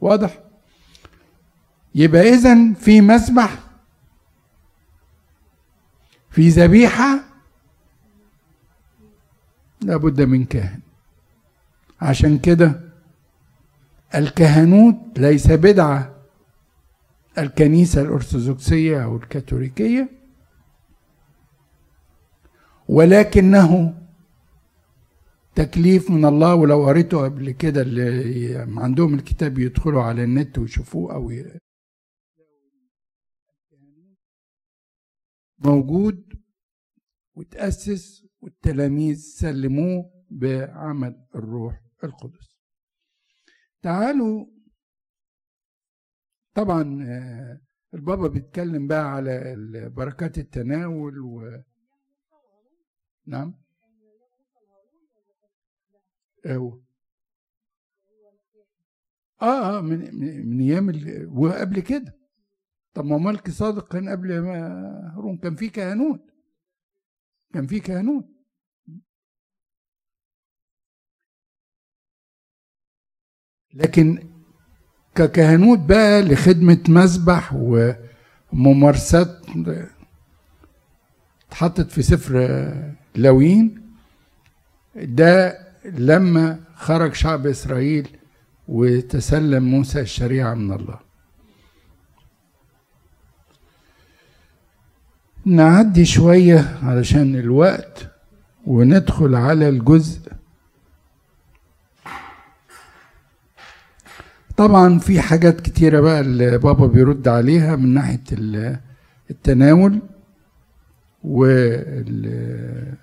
واضح؟ 0.00 0.38
يبقى 1.94 2.22
اذا 2.22 2.72
في 2.74 3.00
مسبح 3.00 3.58
في 6.30 6.48
ذبيحة 6.48 7.20
لابد 9.82 10.20
من 10.22 10.44
كاهن. 10.44 10.80
عشان 12.00 12.38
كده 12.38 12.80
الكهنوت 14.14 14.96
ليس 15.18 15.50
بدعة 15.50 16.14
الكنيسة 17.38 18.02
الأرثوذكسية 18.02 19.04
أو 19.04 19.16
الكاثوليكية 19.16 20.08
ولكنه 22.88 23.94
تكليف 25.62 26.10
من 26.10 26.24
الله 26.24 26.54
ولو 26.54 26.86
قريته 26.86 27.24
قبل 27.24 27.50
كده 27.50 27.82
اللي 27.82 28.80
عندهم 28.80 29.14
الكتاب 29.14 29.58
يدخلوا 29.58 30.02
على 30.02 30.24
النت 30.24 30.58
ويشوفوه 30.58 31.32
ي- 31.34 31.58
موجود 35.58 36.24
وتأسس 37.36 38.26
والتلاميذ 38.40 39.16
سلموه 39.16 40.10
بعمل 40.30 41.26
الروح 41.34 41.80
القدس. 42.04 42.58
تعالوا 43.82 44.46
طبعا 46.54 47.04
آه، 47.08 47.60
البابا 47.94 48.28
بيتكلم 48.28 48.86
بقى 48.86 49.04
على 49.12 49.54
بركات 49.96 50.38
التناول 50.38 51.18
و 51.18 51.62
نعم. 53.26 53.54
أيوه. 56.46 56.82
آه 59.42 59.78
آه 59.78 59.80
من 59.80 60.14
من 60.48 60.60
أيام 60.60 60.88
وقبل 61.38 61.80
كده 61.80 62.18
طب 62.94 63.04
ما 63.04 63.18
ملك 63.18 63.50
صادق 63.50 63.92
كان 63.92 64.08
قبل 64.08 64.40
ما 64.40 64.58
هارون 65.16 65.38
كان 65.38 65.54
في 65.54 65.68
كهنوت 65.68 66.20
كان 67.54 67.66
في 67.66 67.80
كهنوت 67.80 68.26
لكن 73.74 74.28
ككهنوت 75.14 75.78
بقى 75.78 76.22
لخدمة 76.22 76.82
مسبح 76.88 77.54
وممارسات 78.52 79.28
اتحطت 81.48 81.90
في 81.90 82.02
سفر 82.02 82.34
لاويين 83.14 83.92
ده 84.96 85.58
لما 85.94 86.60
خرج 86.74 87.14
شعب 87.14 87.46
إسرائيل 87.46 88.08
وتسلم 88.68 89.62
موسى 89.62 90.00
الشريعة 90.00 90.54
من 90.54 90.72
الله. 90.72 90.98
نعدي 95.44 96.04
شوية 96.04 96.78
علشان 96.82 97.36
الوقت 97.36 98.10
وندخل 98.66 99.34
على 99.34 99.68
الجزء. 99.68 100.20
طبعا 104.56 104.98
في 104.98 105.20
حاجات 105.20 105.60
كتيرة 105.60 106.00
بقى 106.00 106.20
اللي 106.20 106.58
بابا 106.58 106.86
بيرد 106.86 107.28
عليها 107.28 107.76
من 107.76 107.94
ناحية 107.94 108.24
ال- 108.32 108.80
التناول 109.30 110.00
وال 111.24 112.96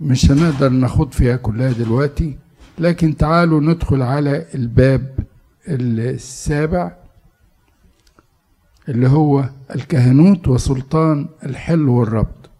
مش 0.00 0.30
هنقدر 0.30 0.68
ناخد 0.68 1.12
فيها 1.12 1.36
كلها 1.36 1.72
دلوقتي 1.72 2.38
لكن 2.78 3.16
تعالوا 3.16 3.60
ندخل 3.60 4.02
على 4.02 4.46
الباب 4.54 5.18
السابع 5.68 6.96
اللي 8.88 9.08
هو 9.08 9.48
الكهنوت 9.74 10.48
وسلطان 10.48 11.28
الحل 11.46 11.88
والربط. 11.88 12.50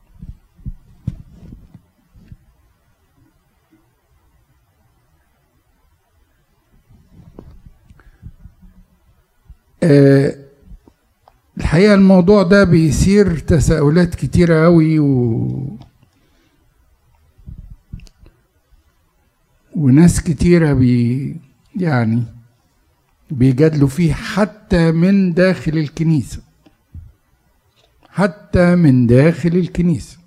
الحقيقة 11.58 11.94
الموضوع 11.94 12.42
ده 12.42 12.64
بيثير 12.64 13.38
تساؤلات 13.38 14.14
كتيرة 14.14 14.66
أوي 14.66 14.98
و... 14.98 15.78
وناس 19.76 20.20
كتيرة 20.20 20.72
بي 20.72 21.36
يعني 21.76 22.22
بيجادلوا 23.30 23.88
فيه 23.88 24.14
حتى 24.14 24.92
من 24.92 25.34
داخل 25.34 25.78
الكنيسة. 25.78 26.42
حتى 28.08 28.74
من 28.76 29.06
داخل 29.06 29.48
الكنيسة. 29.48 30.18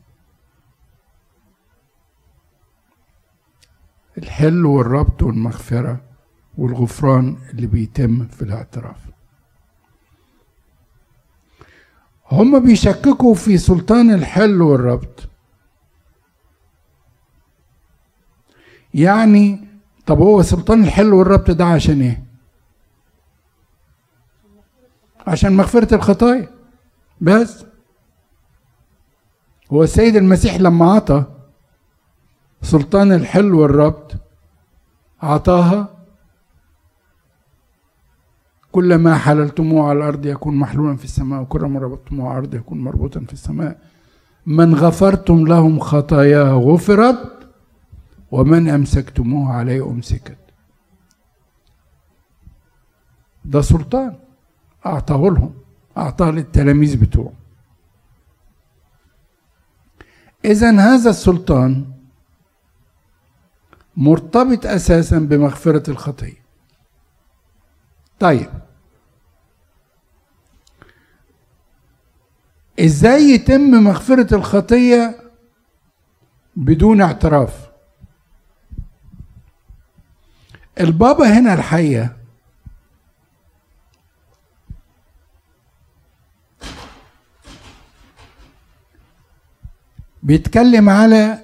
الحل 4.17 4.65
والربط 4.65 5.23
والمغفرة 5.23 6.01
والغفران 6.57 7.37
اللي 7.53 7.67
بيتم 7.67 8.27
في 8.27 8.41
الاعتراف. 8.41 8.97
هم 12.31 12.65
بيشككوا 12.65 13.35
في 13.35 13.57
سلطان 13.57 14.13
الحل 14.13 14.61
والربط. 14.61 15.29
يعني 18.93 19.67
طب 20.05 20.19
هو 20.19 20.41
سلطان 20.41 20.83
الحل 20.83 21.13
والربط 21.13 21.51
ده 21.51 21.65
عشان 21.65 22.01
إيه؟ 22.01 22.23
عشان 25.27 25.57
مغفرة 25.57 25.95
الخطايا. 25.95 26.49
بس 27.21 27.65
هو 29.73 29.83
السيد 29.83 30.15
المسيح 30.15 30.55
لما 30.55 30.93
عطى 30.93 31.23
سلطان 32.61 33.11
الحل 33.11 33.53
والربط 33.53 34.11
عطاها 35.21 35.87
كل 38.71 38.95
ما 38.95 39.17
حللتموه 39.17 39.89
على 39.89 39.97
الأرض 39.97 40.25
يكون 40.25 40.55
محلولا 40.55 40.95
في 40.97 41.03
السماء 41.05 41.41
وكل 41.41 41.61
ما 41.61 41.79
ربطتموه 41.79 42.29
على 42.29 42.39
الأرض 42.39 42.53
يكون 42.55 42.79
مربوطا 42.81 43.19
في 43.19 43.33
السماء. 43.33 43.77
من 44.45 44.75
غفرتم 44.75 45.47
لهم 45.47 45.79
خطاياه 45.79 46.53
غفرت 46.53 47.42
ومن 48.33 48.69
أمسكتموه 48.69 49.53
عليه 49.53 49.85
أمسكت. 49.91 50.37
ده 53.45 53.61
سلطان. 53.61 54.19
أعطاه 54.85 55.17
لهم. 55.29 55.53
أعطاه 55.97 56.31
للتلاميذ 56.31 57.01
بتوعه. 57.01 57.33
إذا 60.45 60.71
هذا 60.79 61.09
السلطان 61.09 61.93
مرتبط 63.97 64.65
أساسا 64.65 65.19
بمغفرة 65.19 65.89
الخطية 65.89 66.43
طيب. 68.19 68.49
إزاي 72.79 73.21
يتم 73.23 73.61
مغفرة 73.83 74.35
الخطية 74.35 75.31
بدون 76.55 77.01
اعتراف؟ 77.01 77.72
البابا 80.79 81.39
هنا 81.39 81.53
الحقيقة 81.53 82.15
بيتكلم 90.23 90.89
على 90.89 91.39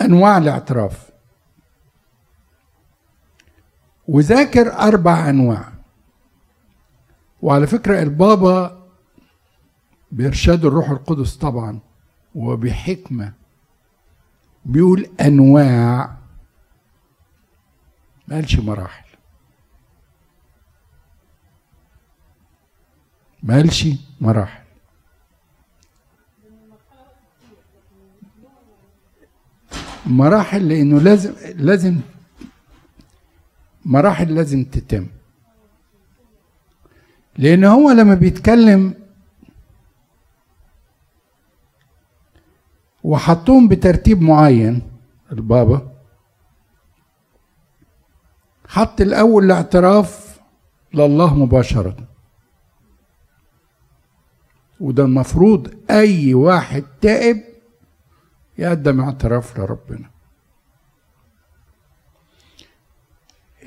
أنواع 0.00 0.38
الاعتراف 0.38 1.10
وذاكر 4.08 4.72
أربع 4.72 5.28
أنواع. 5.28 5.72
وعلى 7.42 7.66
فكرة 7.66 8.02
البابا 8.02 8.82
بإرشاد 10.12 10.64
الروح 10.64 10.90
القدس 10.90 11.36
طبعا 11.36 11.78
وبحكمة. 12.34 13.32
بيقول 14.64 15.06
أنواع 15.20 16.15
ما 18.28 18.34
قالش 18.34 18.58
مراحل. 18.58 19.06
ما 23.42 23.54
قالش 23.54 23.88
مراحل. 24.20 24.62
مراحل 30.06 30.68
لأنه 30.68 31.00
لازم 31.00 31.32
لازم 31.56 32.00
مراحل 33.84 34.34
لازم 34.34 34.64
تتم. 34.64 35.06
لأن 37.38 37.64
هو 37.64 37.90
لما 37.90 38.14
بيتكلم 38.14 38.94
وحطوهم 43.04 43.68
بترتيب 43.68 44.22
معين 44.22 44.82
البابا 45.32 45.95
حط 48.68 49.00
الأول 49.00 49.44
الاعتراف 49.44 50.40
لله 50.94 51.34
مباشرة. 51.34 51.96
وده 54.80 55.04
المفروض 55.04 55.74
أي 55.90 56.34
واحد 56.34 56.84
تائب 57.00 57.44
يقدم 58.58 59.00
اعتراف 59.00 59.58
لربنا. 59.58 60.10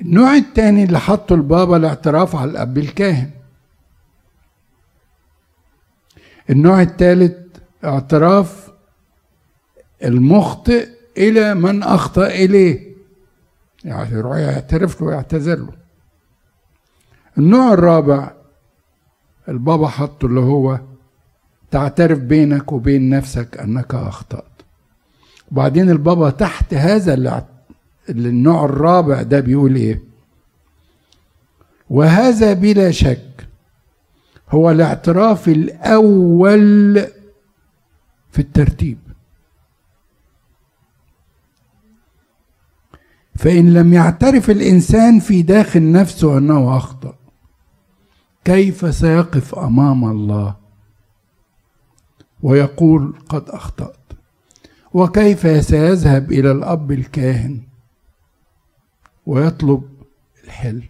النوع 0.02 0.36
التاني 0.36 0.84
اللي 0.84 0.98
حطه 1.00 1.34
البابا 1.34 1.76
الاعتراف 1.76 2.36
على 2.36 2.50
الأب 2.50 2.78
الكاهن. 2.78 3.30
النوع 6.50 6.82
الثالث 6.82 7.56
اعتراف 7.84 8.70
المخطئ 10.04 10.88
إلى 11.16 11.54
من 11.54 11.82
أخطأ 11.82 12.26
إليه. 12.26 12.89
يعني 13.84 14.14
يروح 14.14 14.36
يعترف 14.36 15.00
له 15.00 15.06
ويعتذر 15.06 15.56
له. 15.58 15.72
النوع 17.38 17.72
الرابع 17.72 18.32
البابا 19.48 19.88
حطه 19.88 20.26
اللي 20.26 20.40
هو 20.40 20.80
تعترف 21.70 22.18
بينك 22.18 22.72
وبين 22.72 23.08
نفسك 23.10 23.56
أنك 23.58 23.94
أخطأت. 23.94 24.44
وبعدين 25.52 25.90
البابا 25.90 26.30
تحت 26.30 26.74
هذا 26.74 27.14
اللي 27.14 28.28
النوع 28.28 28.64
الرابع 28.64 29.22
ده 29.22 29.40
بيقول 29.40 29.76
إيه؟ 29.76 30.02
وهذا 31.90 32.52
بلا 32.52 32.90
شك 32.90 33.46
هو 34.50 34.70
الاعتراف 34.70 35.48
الأول 35.48 36.94
في 38.30 38.38
الترتيب. 38.38 38.98
فإن 43.40 43.74
لم 43.74 43.92
يعترف 43.92 44.50
الإنسان 44.50 45.20
في 45.20 45.42
داخل 45.42 45.92
نفسه 45.92 46.38
أنه 46.38 46.76
أخطأ 46.76 47.14
كيف 48.44 48.94
سيقف 48.94 49.54
أمام 49.54 50.04
الله؟ 50.10 50.56
ويقول 52.42 53.14
قد 53.28 53.50
أخطأت. 53.50 53.96
وكيف 54.94 55.64
سيذهب 55.66 56.32
إلى 56.32 56.50
الأب 56.52 56.92
الكاهن؟ 56.92 57.60
ويطلب 59.26 59.82
الحل 60.44 60.82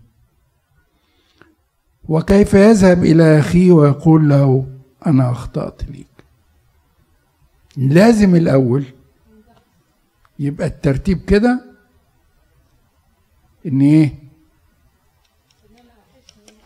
وكيف 2.08 2.54
يذهب 2.54 3.04
إلى 3.04 3.38
أخيه 3.38 3.72
ويقول 3.72 4.28
له 4.28 4.66
أنا 5.06 5.30
أخطأت 5.30 5.82
ليك؟ 5.90 6.06
لازم 7.76 8.34
الأول 8.36 8.84
يبقى 10.38 10.66
الترتيب 10.66 11.18
كده 11.24 11.69
إن 13.66 13.80
إيه؟ 13.80 14.14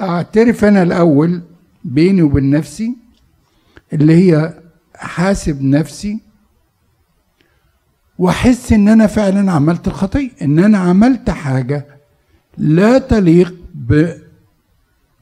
أعترف 0.00 0.64
أنا 0.64 0.82
الأول 0.82 1.42
بيني 1.84 2.22
وبين 2.22 2.50
نفسي 2.50 2.96
اللي 3.92 4.14
هي 4.32 4.60
حاسب 4.94 5.62
نفسي 5.62 6.20
وأحس 8.18 8.72
إن 8.72 8.88
أنا 8.88 9.06
فعلا 9.06 9.52
عملت 9.52 9.88
الخطيه 9.88 10.30
إن 10.42 10.58
أنا 10.58 10.78
عملت 10.78 11.30
حاجة 11.30 11.86
لا 12.58 12.98
تليق 12.98 13.54
ب... 13.74 14.10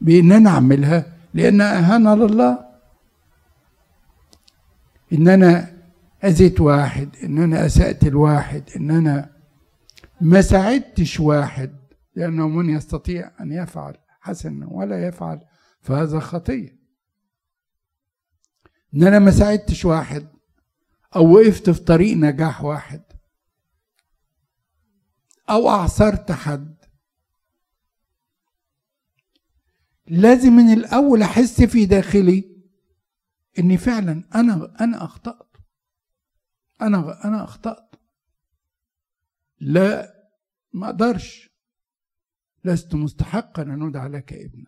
بإن 0.00 0.32
أنا 0.32 0.50
أعملها 0.50 1.06
لانها 1.34 1.78
اهانه 1.78 2.14
لله 2.14 2.58
إن 5.12 5.28
أنا 5.28 5.72
أذيت 6.24 6.60
واحد 6.60 7.08
إن 7.24 7.38
أنا 7.38 7.66
أسأت 7.66 8.06
الواحد 8.06 8.62
إن 8.76 8.90
أنا 8.90 9.28
ما 10.22 10.40
ساعدتش 10.42 11.20
واحد 11.20 11.76
لأنه 12.14 12.48
من 12.48 12.70
يستطيع 12.70 13.32
أن 13.40 13.52
يفعل 13.52 13.98
حسنا 14.20 14.66
ولا 14.66 15.06
يفعل 15.06 15.40
فهذا 15.80 16.20
خطية. 16.20 16.78
إن 18.94 19.02
أنا 19.02 19.18
ما 19.18 19.30
ساعدتش 19.30 19.84
واحد 19.84 20.28
أو 21.16 21.34
وقفت 21.34 21.70
في 21.70 21.80
طريق 21.80 22.16
نجاح 22.16 22.64
واحد 22.64 23.02
أو 25.50 25.68
أعصرت 25.68 26.32
حد 26.32 26.76
لازم 30.06 30.52
من 30.52 30.72
الأول 30.72 31.22
أحس 31.22 31.62
في 31.62 31.86
داخلي 31.86 32.44
إني 33.58 33.78
فعلا 33.78 34.24
أنا 34.34 34.76
أنا 34.80 35.04
أخطأت. 35.04 35.56
أنا 36.82 37.24
أنا 37.24 37.44
أخطأت. 37.44 37.94
لا 39.60 40.11
ما 40.72 40.86
أقدرش. 40.86 41.52
لست 42.64 42.94
مستحقا 42.94 43.62
أن 43.62 43.86
ادعى 43.88 44.08
لك 44.08 44.32
ابنا. 44.32 44.66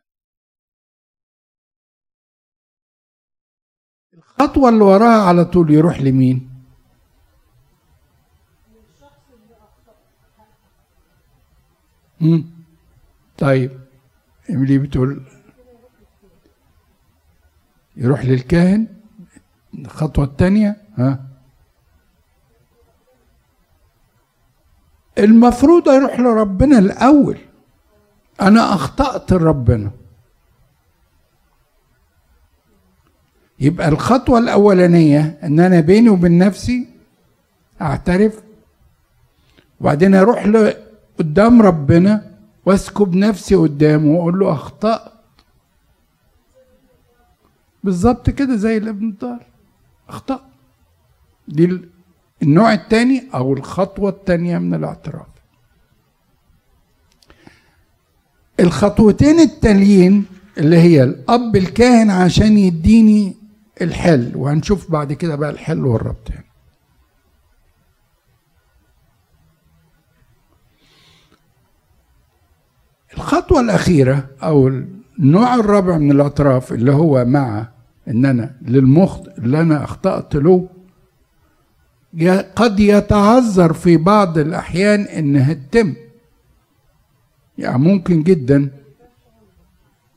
الخطوة 4.14 4.68
اللي 4.68 4.84
وراها 4.84 5.28
على 5.28 5.44
طول 5.44 5.70
يروح 5.70 6.00
لمين. 6.00 6.50
طيب. 13.38 13.80
إيميلي 14.50 14.78
بتقول 14.78 15.26
يروح 17.96 18.24
للكاهن. 18.24 19.02
الخطوة 19.74 20.24
الثانية 20.24 20.86
ها؟ 20.98 21.33
المفروض 25.18 25.88
يروح 25.88 26.20
لربنا 26.20 26.78
الأول. 26.78 27.38
أنا 28.40 28.74
أخطأت 28.74 29.32
لربنا. 29.32 29.90
يبقى 33.60 33.88
الخطوة 33.88 34.38
الأولانية 34.38 35.38
إن 35.42 35.60
أنا 35.60 35.80
بيني 35.80 36.08
وبين 36.08 36.38
نفسي 36.38 36.86
أعترف 37.80 38.42
وبعدين 39.80 40.14
أروح 40.14 40.46
ل- 40.46 40.74
قدام 41.18 41.62
ربنا 41.62 42.30
وأسكب 42.66 43.14
نفسي 43.14 43.54
قدامه 43.54 44.10
وأقول 44.10 44.38
له 44.38 44.52
أخطأت. 44.52 45.12
بالظبط 47.84 48.30
كده 48.30 48.56
زي 48.56 48.76
الإبن 48.76 49.08
الضال 49.08 49.40
أخطأت. 50.08 50.40
دي 51.48 51.80
النوع 52.42 52.72
الثاني 52.72 53.24
أو 53.34 53.52
الخطوة 53.52 54.10
الثانية 54.10 54.58
من 54.58 54.74
الاعتراف. 54.74 55.26
الخطوتين 58.60 59.40
التاليين 59.40 60.24
اللي 60.58 60.76
هي 60.78 61.02
الأب 61.04 61.56
الكاهن 61.56 62.10
عشان 62.10 62.58
يديني 62.58 63.36
الحل 63.82 64.32
وهنشوف 64.36 64.90
بعد 64.90 65.12
كده 65.12 65.36
بقى 65.36 65.50
الحل 65.50 65.86
والربط 65.86 66.30
هنا 66.30 66.44
الخطوة 73.14 73.60
الأخيرة 73.60 74.28
أو 74.42 74.68
النوع 75.18 75.54
الرابع 75.54 75.98
من 75.98 76.10
الاعتراف 76.10 76.72
اللي 76.72 76.92
هو 76.92 77.24
مع 77.24 77.68
إن 78.08 78.24
أنا 78.26 78.54
للمخ 78.62 79.18
اللي 79.38 79.60
أنا 79.60 79.84
أخطأت 79.84 80.34
له 80.34 80.68
قد 82.56 82.80
يتعذر 82.80 83.72
في 83.72 83.96
بعض 83.96 84.38
الأحيان 84.38 85.00
إنها 85.00 85.52
تتم. 85.52 85.94
يعني 87.58 87.78
ممكن 87.78 88.22
جدا. 88.22 88.70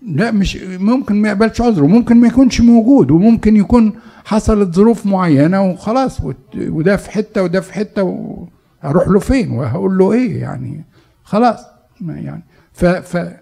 لا 0.08 0.32
مش 0.32 0.58
ممكن 0.64 1.16
ما 1.22 1.28
يقبلش 1.30 1.62
عذره 1.62 1.86
ممكن 1.86 2.18
ما 2.18 2.28
يكونش 2.28 2.62
موجود 2.62 3.12
وممكن 3.12 3.56
يكون 3.56 3.94
حصلت 4.26 4.76
ظروف 4.76 5.06
معينة 5.06 5.72
وخلاص 5.72 6.22
وده 6.58 6.98
في 6.98 7.12
حتة 7.12 7.44
وده 7.44 7.62
في 7.62 7.74
حتة 7.74 8.04
وأروح 8.04 9.08
له 9.08 9.20
فين؟ 9.20 9.52
وهقول 9.52 9.98
له 9.98 10.14
إيه 10.14 10.42
يعني؟ 10.42 10.86
خلاص 11.24 11.60
يعني. 12.02 12.44
ف, 12.74 12.86
ف 12.86 13.34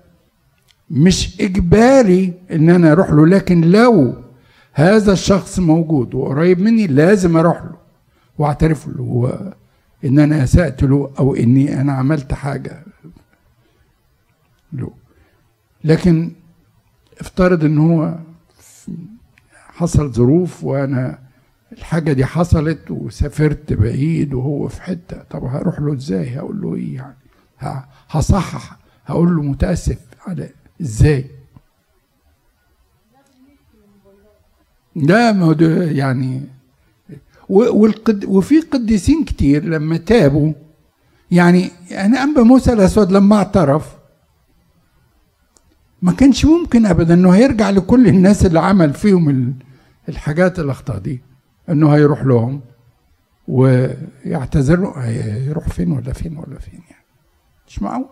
مش 0.89 1.41
إجباري 1.41 2.33
إن 2.51 2.69
أنا 2.69 2.91
أروح 2.91 3.11
له 3.11 3.27
لكن 3.27 3.61
لو 3.61 4.13
هذا 4.73 5.13
الشخص 5.13 5.59
موجود 5.59 6.15
وقريب 6.15 6.59
مني 6.61 6.87
لازم 6.87 7.37
أروح 7.37 7.63
له. 7.63 7.84
واعترف 8.37 8.87
له 8.87 9.53
إن 10.05 10.19
أنا 10.19 10.43
أسأت 10.43 10.83
له 10.83 11.13
أو 11.19 11.35
إني 11.35 11.81
أنا 11.81 11.93
عملت 11.93 12.33
حاجة 12.33 12.83
له. 14.73 14.91
لكن 15.83 16.31
افترض 17.19 17.63
إن 17.63 17.77
هو 17.77 18.19
حصل 19.51 20.13
ظروف 20.13 20.63
وأنا 20.63 21.19
الحاجة 21.71 22.13
دي 22.13 22.25
حصلت 22.25 22.91
وسافرت 22.91 23.73
بعيد 23.73 24.33
وهو 24.33 24.67
في 24.67 24.81
حتة 24.81 25.23
طب 25.23 25.43
هروح 25.43 25.79
له 25.79 25.93
إزاي؟ 25.93 26.37
هقول 26.39 26.61
له 26.61 26.75
إيه 26.75 26.95
يعني؟ 26.95 27.15
هصحح 28.09 28.77
هقول 29.05 29.35
له 29.35 29.41
متأسف 29.41 29.99
على 30.27 30.49
إزاي؟ 30.81 31.25
لا 34.95 35.31
ما 35.31 35.45
هو 35.45 35.51
يعني 35.91 36.43
والقد 37.49 38.25
وفي 38.25 38.59
قديسين 38.59 39.23
كتير 39.25 39.63
لما 39.65 39.97
تابوا. 39.97 40.53
يعني 41.31 41.69
يعني 41.91 42.17
أنبأ 42.23 42.43
موسى 42.43 42.73
الأسود 42.73 43.11
لما 43.11 43.35
اعترف. 43.35 43.95
ما 46.01 46.11
كانش 46.11 46.45
ممكن 46.45 46.85
ابدا 46.85 47.13
إنه 47.13 47.29
هيرجع 47.29 47.69
لكل 47.69 48.07
الناس 48.07 48.45
اللي 48.45 48.59
عمل 48.59 48.93
فيهم 48.93 49.29
ال- 49.29 49.53
الحاجات 50.09 50.59
الأخطاء 50.59 50.97
دي 50.97 51.21
إنه 51.69 51.95
هيروح 51.95 52.23
لهم 52.23 52.61
ويعتذر 53.47 54.87
هيروح 54.97 55.69
فين 55.69 55.91
ولا 55.91 56.13
فين 56.13 56.37
ولا 56.37 56.59
فين 56.59 56.79
يعني. 56.89 57.05
مش 57.67 57.81
معقول. 57.81 58.05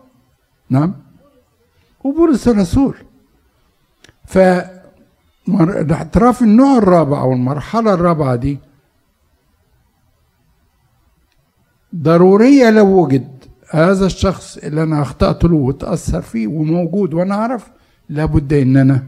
نعم. 0.70 0.94
وبولس 2.04 2.48
الرسول. 2.48 2.94
ف 4.26 4.38
الاعتراف 5.48 6.42
النوع 6.42 6.78
الرابع 6.78 7.20
أو 7.20 7.32
المرحلة 7.32 7.94
الرابعة 7.94 8.36
دي 8.36 8.58
ضرورية 11.96 12.70
لو 12.70 13.02
وجد. 13.02 13.28
هذا 13.70 14.06
الشخص 14.06 14.56
اللي 14.56 14.82
أنا 14.82 15.02
أخطأت 15.02 15.44
له 15.44 15.56
وتأثر 15.56 16.20
فيه 16.22 16.46
وموجود 16.46 17.14
وأنا 17.14 17.34
أعرف 17.34 17.70
لابد 18.08 18.52
إن 18.52 18.76
أنا 18.76 19.02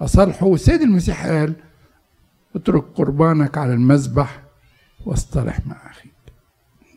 أصالحه. 0.00 0.46
والسيد 0.46 0.80
المسيح 0.82 1.26
قال 1.26 1.52
اترك 2.56 2.84
قربانك 2.94 3.58
على 3.58 3.72
المذبح 3.74 4.42
واصطلح 5.06 5.66
مع 5.66 5.76
أخيك. 5.90 6.12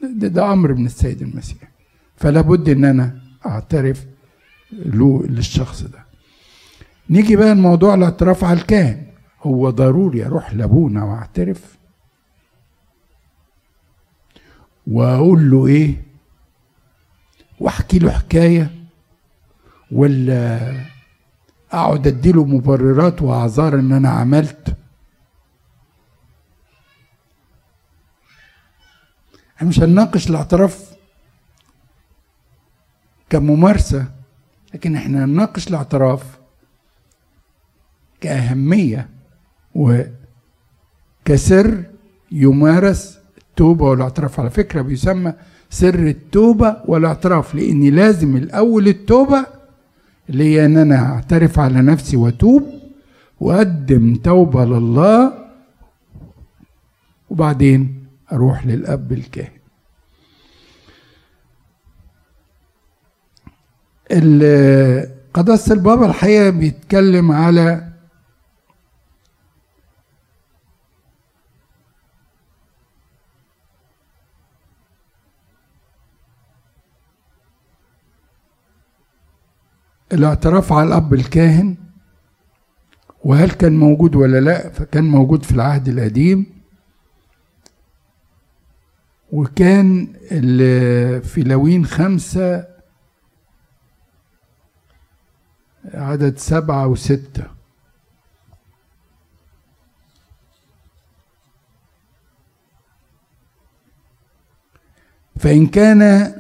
ده, 0.04 0.28
ده 0.28 0.54
أمر 0.54 0.74
من 0.74 0.86
السيد 0.86 1.22
المسيح. 1.22 1.58
فلا 2.16 2.42
بد 2.42 2.70
إن 2.70 2.86
أنا 2.86 3.16
أعترف 3.46 4.06
له 4.72 5.24
للشخص 5.30 5.84
ده. 5.84 6.06
نيجي 7.10 7.36
بقى 7.36 7.52
الموضوع 7.52 7.94
الاعتراف 7.94 8.44
على 8.44 8.60
الكاهن. 8.60 9.04
هو 9.44 9.70
ضروري 9.70 10.26
أروح 10.26 10.54
لأبونا 10.54 11.04
وأعترف 11.04 11.78
واقول 14.92 15.52
له 15.52 15.68
إيه؟ 15.68 16.04
واحكي 17.60 18.00
له 18.00 18.12
حكاية 18.12 18.72
ولا 19.92 20.72
اقعد 21.72 22.08
اديله 22.08 22.46
مبررات 22.46 23.22
واعذار 23.22 23.80
ان 23.80 23.92
أنا 23.92 24.10
عملت؟ 24.10 24.76
إحنا 29.58 29.68
مش 29.68 29.80
هنناقش 29.80 30.30
الاعتراف 30.30 30.92
كممارسة 33.30 34.12
لكن 34.74 34.96
إحنا 34.96 35.26
هنناقش 35.26 35.68
الاعتراف 35.68 36.38
كأهمية 38.22 39.10
وكسر 39.76 40.14
يمارس 42.32 43.17
التوبة 43.58 43.86
والاعتراف. 43.86 44.40
على 44.40 44.50
فكرة 44.50 44.82
بيسمى 44.82 45.34
سر 45.70 45.96
التوبة 46.08 46.78
والاعتراف 46.86 47.56
لأن 47.56 47.90
لازم 47.90 48.38
الأول 48.38 48.88
التوبة 48.88 49.46
اللي 50.30 50.44
هي 50.44 50.66
أن 50.66 50.78
أنا 50.78 50.96
أعترف 51.14 51.60
على 51.60 51.82
نفسي 51.82 52.18
وأتوب 52.18 52.64
وأقدم 53.40 54.16
توبة 54.16 54.66
لله 54.66 55.34
وبعدين 57.30 58.06
أروح 58.34 58.66
للأب 58.68 59.12
الكاهن. 59.12 59.52
ال- 64.12 65.10
قداسة 65.34 65.74
البابا 65.74 66.06
الحقيقة 66.06 66.50
بيتكلم 66.50 67.32
على 67.32 67.88
الاعتراف 80.14 80.74
على 80.74 80.88
الأب 80.88 81.14
الكاهن 81.14 81.78
وهل 83.24 83.52
كان 83.52 83.78
موجود 83.80 84.16
ولا 84.16 84.40
لا؟ 84.40 84.70
فكان 84.70 85.04
موجود 85.04 85.44
في 85.44 85.52
العهد 85.52 85.88
القديم. 85.88 86.46
وكان 89.32 90.14
في 91.20 91.44
لوين 91.46 91.86
خمسة 91.86 92.68
عدد 95.94 96.38
سبعة 96.38 96.88
وستة. 96.88 97.44
فإن 105.40 105.68
كان 105.68 106.34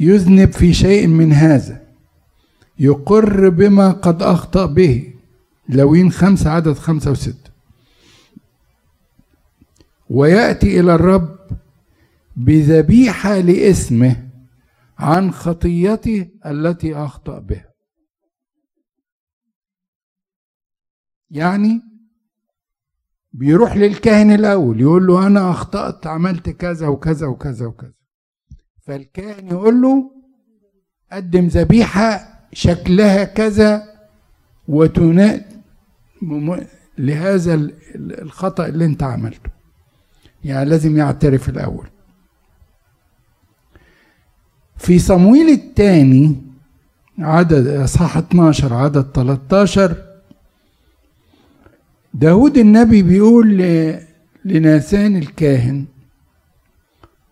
يذنب 0.00 0.52
في 0.52 0.74
شيء 0.74 1.06
من 1.06 1.32
هذا. 1.32 1.88
يقر 2.78 3.48
بما 3.48 3.90
قد 3.90 4.22
أخطأ 4.22 4.66
به. 4.66 5.14
لوين 5.68 6.12
خمسة 6.12 6.50
عدد 6.50 6.72
خمسة 6.72 7.10
وستة 7.10 7.50
ويأتي 10.10 10.80
إلى 10.80 10.94
الرب 10.94 11.38
بذبيحة 12.36 13.36
لإسمه 13.36 14.28
عن 14.98 15.32
خطيته 15.32 16.28
التي 16.46 16.94
أخطأ 16.94 17.38
بها 17.38 17.68
يعني 21.30 21.80
بيروح 23.32 23.76
للكاهن 23.76 24.30
الأول 24.30 24.80
يقول 24.80 25.06
له 25.06 25.26
أنا 25.26 25.50
أخطأت 25.50 26.06
عملت 26.06 26.50
كذا 26.50 26.88
وكذا 26.88 27.26
وكذا 27.26 27.66
وكذا. 27.66 27.97
فالكاهن 28.88 29.46
يقول 29.46 29.82
له 29.82 30.10
قدم 31.12 31.46
ذبيحة 31.46 32.38
شكلها 32.52 33.24
كذا 33.24 33.82
وتنا 34.68 35.44
مم- 36.22 36.60
لهذا 36.98 37.54
ال- 37.54 37.72
ال- 37.94 38.20
الخطأ 38.22 38.66
اللي 38.66 38.84
انت 38.84 39.02
عملته. 39.02 39.50
يعني 40.44 40.70
لازم 40.70 40.96
يعترف 40.98 41.48
الأول. 41.48 41.86
في 44.76 44.98
صمويل 44.98 45.48
الثاني 45.48 46.36
عدد 47.18 47.66
أصحاح 47.66 48.16
12 48.16 48.74
عدد 48.74 49.02
13 49.14 50.04
داود 52.14 52.58
النبي 52.58 53.02
بيقول 53.02 53.56
لناثان 54.44 55.16
الكاهن 55.16 55.84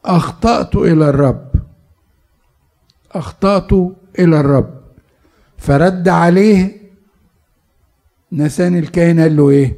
أخطأت 0.07 0.77
إلى 0.77 1.09
الرب. 1.09 1.51
أخطأت 3.13 3.73
إلى 4.19 4.41
الرب. 4.41 4.81
فرد 5.59 6.09
عليه 6.09 6.81
نسان 8.33 8.79
الكاهن 8.79 9.21
قال 9.21 9.37
له 9.37 9.51
إيه؟ 9.51 9.77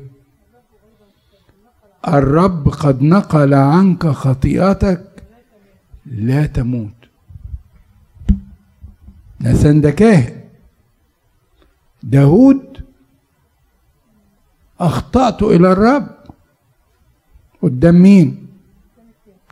الرب 2.09 2.69
قد 2.69 3.03
نقل 3.03 3.55
عنك 3.55 4.07
خطيئتك 4.07 5.23
لا 6.07 6.47
تموت. 6.47 6.91
نسان 9.41 9.81
ده 9.81 9.91
كاهن. 9.91 10.41
داود 12.03 12.85
أخطأت 14.81 15.43
إلى 15.43 15.73
الرب. 15.73 16.09
قدام 17.63 18.03
مين؟ 18.03 18.48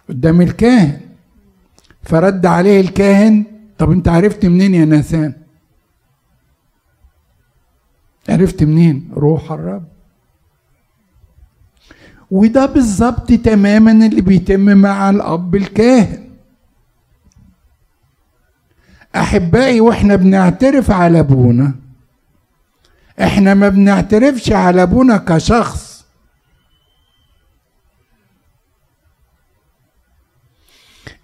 قدام 0.09 0.40
الكاهن. 0.40 1.00
فرد 2.02 2.46
عليه 2.46 2.80
الكاهن 2.80 3.44
طب 3.78 3.90
انت 3.90 4.09
عرفت 4.09 4.46
منين 4.46 4.74
يا 4.74 4.84
ناثان 4.84 5.32
عرفت 8.28 8.62
منين؟ 8.62 9.11
روح 9.12 9.52
الرب. 9.52 9.84
وده 12.30 12.66
بالظبط 12.66 13.32
تماما 13.32 13.92
اللي 13.92 14.20
بيتم 14.20 14.61
مع 14.61 15.11
الأب 15.11 15.54
الكاهن. 15.57 16.28
أحبائي 19.16 19.80
وإحنا 19.80 20.16
بنعترف 20.16 20.90
على 20.90 21.20
أبونا. 21.20 21.74
إحنا 23.20 23.54
ما 23.54 23.68
بنعترفش 23.68 24.52
على 24.52 24.82
أبونا 24.82 25.16
كشخص. 25.16 25.86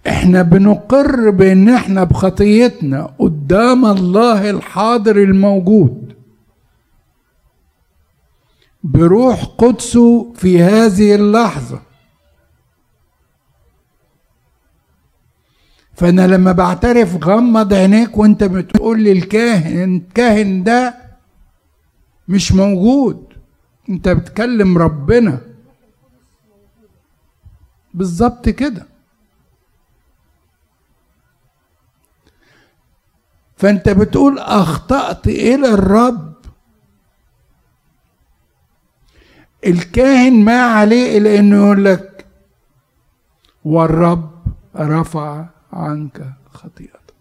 إحنا 0.07 0.41
بنقر 0.41 1.29
بأن 1.29 1.69
إحنا 1.69 2.03
بخطيتنا 2.03 3.15
قدام 3.19 3.85
الله 3.85 4.49
الحاضر 4.49 5.17
الموجود. 5.17 6.13
بروح 8.83 9.43
قدسه 9.43 10.33
في 10.33 10.61
هذه 10.63 11.15
اللحظة. 11.15 11.81
فأنا 15.93 16.27
لما 16.27 16.51
بعترف 16.51 17.23
غمض 17.25 17.73
عينيك 17.73 18.17
وأنت 18.17 18.43
بتقول 18.43 19.03
للكاهن 19.03 19.95
الكاهن 19.95 20.63
ده 20.63 20.95
مش 22.27 22.51
موجود. 22.51 23.33
أنت 23.89 24.09
بتكلم 24.09 24.77
ربنا. 24.77 25.41
بالظبط 27.93 28.49
كده. 28.49 28.92
فانت 33.63 33.89
بتقول 33.89 34.39
أخطأت 34.39 35.27
إلى 35.27 35.73
الرب. 35.73 36.33
الكاهن 39.65 40.33
ما 40.45 40.61
عليه 40.61 41.17
إلا 41.17 41.39
إنه 41.39 41.55
يقول 41.55 41.85
لك 41.85 42.25
والرب 43.65 44.31
رفع 44.75 45.45
عنك 45.73 46.33
خطيئتك. 46.51 47.13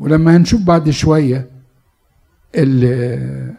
ولما 0.00 0.36
هنشوف 0.36 0.62
بعد 0.62 0.90
شوية 0.90 1.50
ال- 2.54 3.54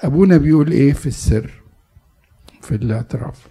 أبونا 0.00 0.36
بيقول 0.36 0.72
إيه 0.72 0.92
في 0.92 1.06
السر 1.06 1.50
في 2.62 2.74
الاعتراف. 2.74 3.48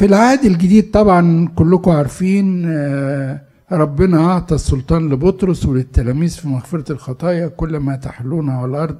في 0.00 0.06
العهد 0.06 0.44
الجديد 0.44 0.90
طبعا 0.90 1.48
كلكم 1.48 1.90
عارفين 1.90 2.64
آه، 2.66 3.40
ربنا 3.72 4.26
أعطى 4.32 4.54
السلطان 4.54 5.08
لبطرس 5.08 5.66
وللتلاميذ 5.66 6.30
في 6.30 6.48
مغفرة 6.48 6.92
الخطايا. 6.92 7.48
كل 7.48 7.76
ما 7.76 7.96
تحلونه 7.96 8.52
على 8.52 8.66
الأرض 8.66 8.98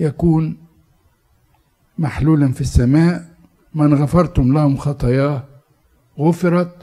يكون 0.00 0.56
محلولا 1.98 2.52
في 2.52 2.60
السماء. 2.60 3.24
من 3.74 3.94
غفرتم 3.94 4.52
لهم 4.52 4.76
خطاياه 4.76 5.44
غفرت. 6.18 6.74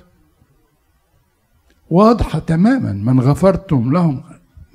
واضحة 1.89 2.39
تماما 2.39 2.91
من 2.91 3.19
غفرتم 3.19 3.91
لهم 3.93 4.23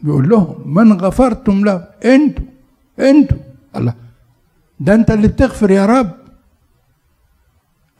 بيقول 0.02 0.28
لهم 0.28 0.74
من 0.74 0.92
غفرتم 0.92 1.64
لهم 1.64 1.82
أنتوا 2.04 2.44
أنتوا. 2.98 3.38
الله 3.76 3.94
ده 4.80 4.94
انت 4.94 5.10
اللي 5.10 5.28
بتغفر 5.28 5.70
يا 5.70 5.86
رب. 5.86 6.21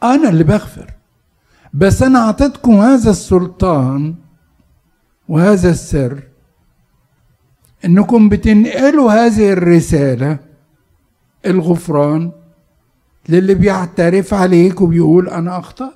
أنا 0.03 0.29
اللي 0.29 0.43
بغفر. 0.43 0.93
بس 1.73 2.03
أنا 2.03 2.19
أعطيتكم 2.19 2.71
هذا 2.71 3.09
السلطان 3.11 4.15
وهذا 5.29 5.69
السر 5.69 6.23
إنكم 7.85 8.29
بتنقلوا 8.29 9.11
هذه 9.11 9.53
الرسالة 9.53 10.37
الغفران 11.45 12.31
للي 13.29 13.53
بيعترف 13.53 14.33
عليك 14.33 14.81
وبيقول 14.81 15.29
أنا 15.29 15.59
أخطأت. 15.59 15.93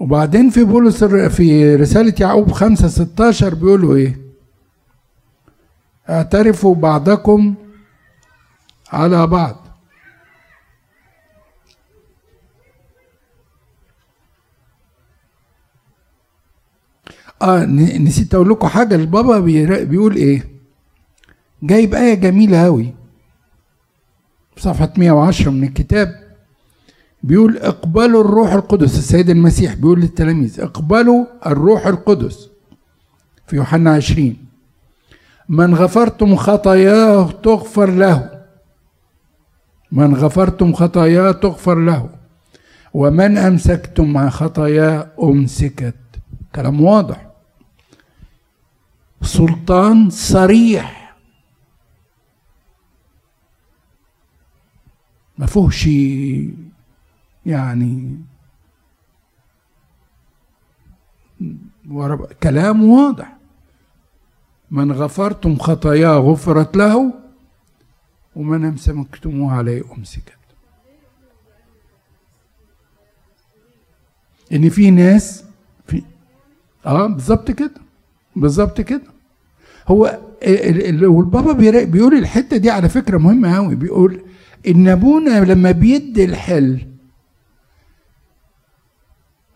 وبعدين 0.00 0.50
في 0.50 0.64
بولس 0.64 1.04
في 1.04 1.76
رسالة 1.76 2.14
يعقوب 2.20 2.52
5 2.52 2.88
16 2.88 3.54
بيقولوا 3.54 3.96
إيه؟ 3.96 4.18
اعترفوا 6.10 6.74
بعضكم 6.74 7.54
على 8.92 9.26
بعض. 9.26 9.56
آه 17.42 17.64
نسيت 17.98 18.34
أقول 18.34 18.48
لكم 18.50 18.68
حاجة. 18.68 18.94
البابا 18.94 19.40
بيقول 19.84 20.16
إيه؟ 20.16 20.48
جايب 21.62 21.94
آية 21.94 22.14
جميلة 22.14 22.64
قوي 22.64 22.94
صفحة 24.56 24.92
110 24.98 25.50
من 25.50 25.64
الكتاب. 25.64 26.29
بيقول 27.22 27.56
اقبلوا 27.56 28.24
الروح 28.24 28.52
القدس. 28.52 28.98
السيد 28.98 29.30
المسيح 29.30 29.74
بيقول 29.74 30.00
للتلاميذ 30.00 30.60
اقبلوا 30.60 31.26
الروح 31.46 31.86
القدس 31.86 32.48
في 33.46 33.56
يوحنا 33.56 33.94
20 33.94 34.36
من 35.48 35.74
غفرتم 35.74 36.36
خطاياه 36.36 37.30
تغفر 37.30 37.90
له. 37.90 38.40
من 39.92 40.14
غفرتم 40.14 40.72
خطاياه 40.72 41.32
تغفر 41.32 41.78
له. 41.78 42.10
ومن 42.94 43.38
أمسكتم 43.38 44.12
مع 44.12 44.28
خطاياه 44.28 45.06
أمسكت. 45.22 45.94
كلام 46.54 46.80
واضح. 46.80 47.26
سلطان 49.22 50.10
صريح. 50.10 51.16
ما 55.38 55.46
فيهوش 55.46 55.88
يعني 57.46 58.18
كلام 62.42 62.84
واضح. 62.84 63.36
من 64.70 64.92
غفرتم 64.92 65.58
خطاياه 65.58 66.16
غفرت 66.18 66.76
له 66.76 67.14
ومن 68.36 68.64
امسكتموه 68.64 69.52
عليه 69.52 69.82
أمسكت. 69.98 70.32
ان 74.52 74.68
في 74.68 74.90
ناس 74.90 75.44
في 75.86 76.02
آه 76.86 77.06
بالظبط 77.06 77.50
كده 77.50 77.74
بالظبط 78.36 78.80
كده. 78.80 79.02
هو 79.88 80.18
ال- 80.42 80.86
ال- 80.88 81.06
والبابا 81.06 81.52
بيقول 81.84 82.14
الحتة 82.14 82.56
دي 82.56 82.70
على 82.70 82.88
فكرة 82.88 83.18
مهمة 83.18 83.56
قوي 83.56 83.74
بيقول 83.74 84.20
إن 84.68 84.88
أبونا 84.88 85.44
لما 85.44 85.70
بيدي 85.70 86.24
الحل 86.24 86.86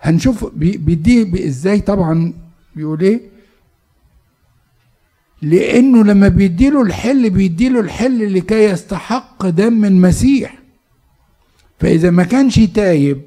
هنشوف 0.05 0.44
بي- 0.44 0.76
بيديه 0.76 1.24
بي- 1.24 1.46
إزاي 1.48 1.80
طبعا 1.80 2.32
بيقول 2.76 3.00
إيه؟ 3.00 3.20
لأنه 5.42 6.05
لما 6.05 6.28
بيديله 6.28 6.82
الحل 6.82 7.30
بيديله 7.30 7.80
الحل 7.80 8.34
لكي 8.34 8.64
يستحق 8.64 9.46
دم 9.46 9.84
المسيح. 9.84 10.59
فإذا 11.78 12.11
ما 12.11 12.22
كانش 12.24 12.59
تايب 12.61 13.22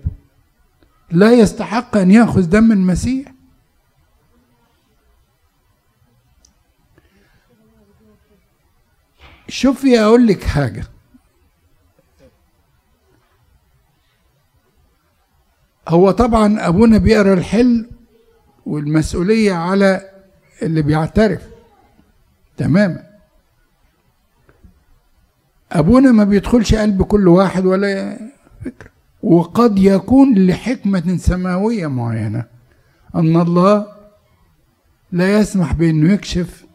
لا 1.12 1.32
يستحق 1.34 1.98
أن 1.98 2.12
يأخذ 2.12 2.42
دم 2.50 2.72
المسيح. 2.72 3.32
شوفي 9.50 10.00
أقول 10.00 10.28
لك 10.28 10.44
حاجة. 10.44 10.86
هو 15.88 16.12
طبعا 16.12 16.68
أبونا 16.68 16.98
بيقرأ 16.98 17.34
الحل 17.34 17.90
والمسؤولية 18.66 19.54
على 19.54 20.10
اللي 20.62 20.82
بيعترف. 20.82 21.48
تماما 22.58 23.04
أبونا 25.72 26.12
ما 26.12 26.24
بيدخلش 26.24 26.76
قلب 26.76 27.04
كل 27.04 27.28
واحد 27.28 27.66
ولا 27.66 28.20
فكرة. 28.66 28.90
وقد 29.24 29.80
يكون 29.80 30.48
لحكمة 30.48 31.18
سماوية 31.18 31.88
معينة 31.88 32.46
أن 33.16 33.42
الله 33.42 33.88
لا 35.12 35.40
يسمح 35.40 35.74
بأنه 35.74 36.14
يكشف 36.14 36.66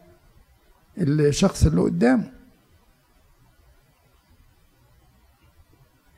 الشخص 0.97 1.65
اللي 1.65 1.81
قدامه. 1.81 2.31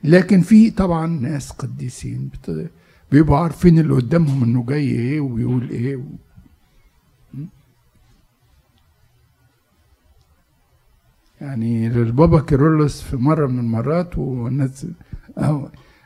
لكن 0.04 0.40
في 0.40 0.70
طبعا 0.70 1.06
ناس 1.06 1.50
قديسين 1.50 2.28
بت- 2.34 2.70
بيبقوا 3.12 3.38
عارفين 3.38 3.78
اللي 3.78 3.94
قدامهم 3.94 4.42
إنه 4.42 4.66
جاي 4.66 4.88
إيه 4.90 5.20
وبيقول 5.20 5.70
إيه 5.70 5.96
و... 5.96 6.02
يعني 11.40 11.88
للبابا 11.88 12.40
كيرلس 12.40 13.02
في 13.02 13.16
مرة 13.16 13.46
من 13.46 13.58
المرات 13.58 14.18
والناس 14.18 14.86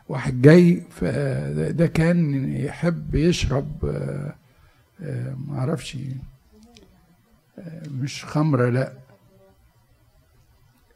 واحد 0.08 0.42
جاي 0.42 0.82
فده 0.90 1.70
ده 1.70 1.86
كان 1.86 2.52
يحب 2.52 3.14
يشرب 3.14 3.84
آه، 5.02 5.34
معرفش 5.48 5.98
آه، 7.58 7.88
مش 7.88 8.24
خمرة 8.24 8.68
لأ 8.68 8.92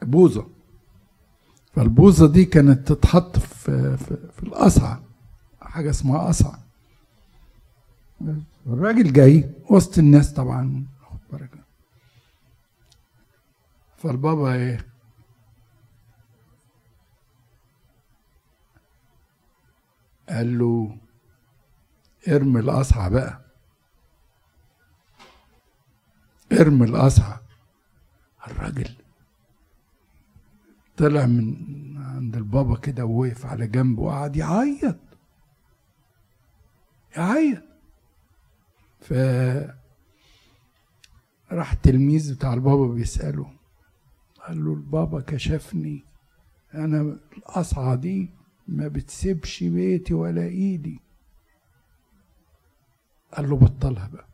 بوظه 0.02 0.46
فالبوظه 1.72 2.32
دي 2.32 2.44
كانت 2.44 2.92
تتحط 2.92 3.38
في 3.38 3.96
في, 3.96 4.16
في 4.36 4.42
القصعة. 4.42 5.02
حاجة 5.74 5.90
اسمها 5.90 6.18
قصعه 6.28 6.58
الراجل 8.66 9.12
جاي 9.12 9.50
وسط 9.70 9.98
الناس 9.98 10.32
طبعا. 10.32 10.86
خد 11.30 11.48
فالبابا 13.96 14.52
إيه؟ 14.54 14.86
قال 20.28 20.58
له 20.58 20.96
ارمي 22.28 22.60
القصعه 22.60 23.08
بقى. 23.08 23.40
ارمي 26.52 26.84
القصعه 26.86 27.40
الراجل 28.46 28.96
طلع 30.96 31.26
من 31.26 31.56
عند 31.98 32.36
البابا 32.36 32.76
كده 32.76 33.04
ووقف 33.04 33.46
على 33.46 33.66
جنبه 33.66 34.02
وقعد 34.02 34.36
يعيط. 34.36 34.96
يعيط 37.16 37.62
ف 39.00 39.12
راح 41.52 41.72
التلميذ 41.72 42.34
بتاع 42.34 42.54
البابا 42.54 42.86
بيسأله. 42.86 43.50
قال 44.48 44.64
له 44.64 44.72
البابا 44.72 45.20
كشفني. 45.20 46.04
أنا 46.74 47.18
القصعة 47.36 47.94
دي 47.94 48.30
ما 48.68 48.88
بتسيبش 48.88 49.64
بيتي 49.64 50.14
ولا 50.14 50.42
إيدي. 50.42 51.00
قال 53.32 53.50
له 53.50 53.56
بطلها 53.56 54.08
بقى. 54.08 54.26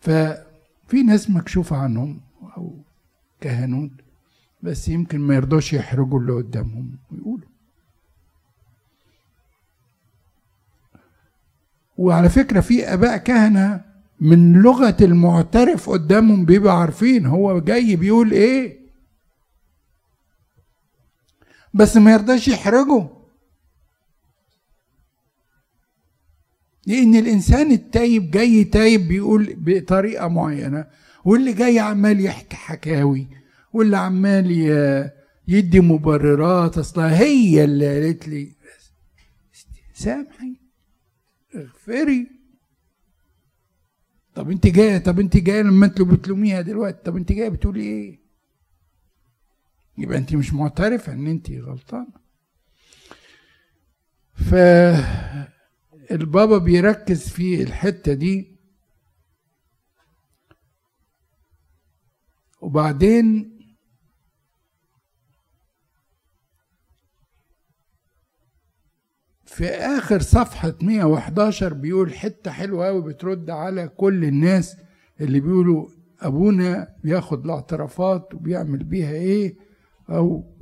ففي 0.00 1.02
ناس 1.02 1.30
مكشوفة 1.30 1.76
عنهم 1.76 2.20
أو 2.56 2.76
كهنوت 3.40 3.90
بس 4.62 4.88
يمكن 4.88 5.20
ما 5.20 5.34
يرضوش 5.34 5.72
يحرجوا 5.72 6.20
اللي 6.20 6.32
قدامهم. 6.32 6.98
ويقولوا 7.10 7.47
وعلى 11.98 12.28
فكرة 12.28 12.60
في 12.60 12.84
آباء 12.94 13.16
كهنة 13.16 13.84
من 14.20 14.52
لغة 14.52 14.96
المعترف 15.00 15.90
قدامهم 15.90 16.44
بيبقوا 16.44 16.72
عارفين 16.72 17.26
هو 17.26 17.58
جاي 17.60 17.96
بيقول 17.96 18.32
إيه. 18.32 18.78
بس 21.74 21.96
ما 21.96 22.12
يرضاش 22.12 22.48
يحرجه. 22.48 23.08
لأن 26.86 27.14
الإنسان 27.14 27.72
التايب 27.72 28.30
جاي 28.30 28.64
تايب 28.64 29.08
بيقول 29.08 29.54
بطريقة 29.58 30.28
معينة 30.28 30.86
واللي 31.24 31.52
جاي 31.52 31.78
عمال 31.78 32.20
يحكي 32.20 32.56
حكاوي 32.56 33.26
واللي 33.72 33.96
عمال 33.96 34.50
يدي 35.48 35.80
مبررات 35.80 36.78
اصلها 36.78 37.18
هي 37.18 37.64
اللي 37.64 38.02
قالت 38.04 38.28
لي. 38.28 38.52
سامحي 39.94 40.67
اغفري 41.54 42.30
طب 44.34 44.50
انت 44.50 44.66
جاية 44.66 44.98
طب 44.98 45.20
انت 45.20 45.36
جاية 45.36 45.62
لما 45.62 45.86
أنتوا 45.86 46.06
بتلوميها 46.06 46.60
دلوقتي 46.60 47.02
طب 47.04 47.16
انت 47.16 47.32
جاية 47.32 47.48
بتقولي 47.48 47.80
إيه؟ 47.82 48.20
يبقى 49.98 50.18
انت 50.18 50.34
مش 50.34 50.52
معترفة 50.52 51.12
ان 51.12 51.26
انت 51.26 51.50
غلطانة. 51.50 52.12
ف 54.34 54.54
البابا 56.10 56.58
بيركز 56.58 57.28
في 57.28 57.62
الحتة 57.62 58.12
دي. 58.14 58.56
وبعدين 62.60 63.57
في 69.48 69.66
آخر 69.68 70.20
صفحة 70.20 70.74
111 70.82 71.74
بيقول 71.74 72.14
حتة 72.14 72.50
حلوة 72.50 72.86
قوي 72.86 73.02
بترد 73.02 73.50
على 73.50 73.88
كل 73.88 74.24
الناس 74.24 74.76
اللي 75.20 75.40
بيقولوا 75.40 75.88
أبونا 76.20 76.88
بياخد 77.04 77.44
الاعترافات 77.44 78.34
وبيعمل 78.34 78.84
بيها 78.84 79.10
إيه 79.12 79.56
أو 80.10 80.54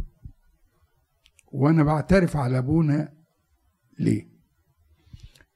وأنا 1.53 1.83
بعترف 1.83 2.37
على 2.37 2.59
أبونا 2.59 3.13
ليه. 3.99 4.29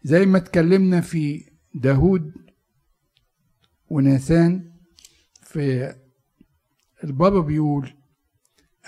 زي 0.03 0.27
ما 0.27 0.39
اتكلمنا 0.39 1.01
في 1.01 1.51
داود 1.75 2.33
وناسان 3.91 4.71
في 5.43 5.95
البابا 7.05 7.41
بيقول 7.41 7.93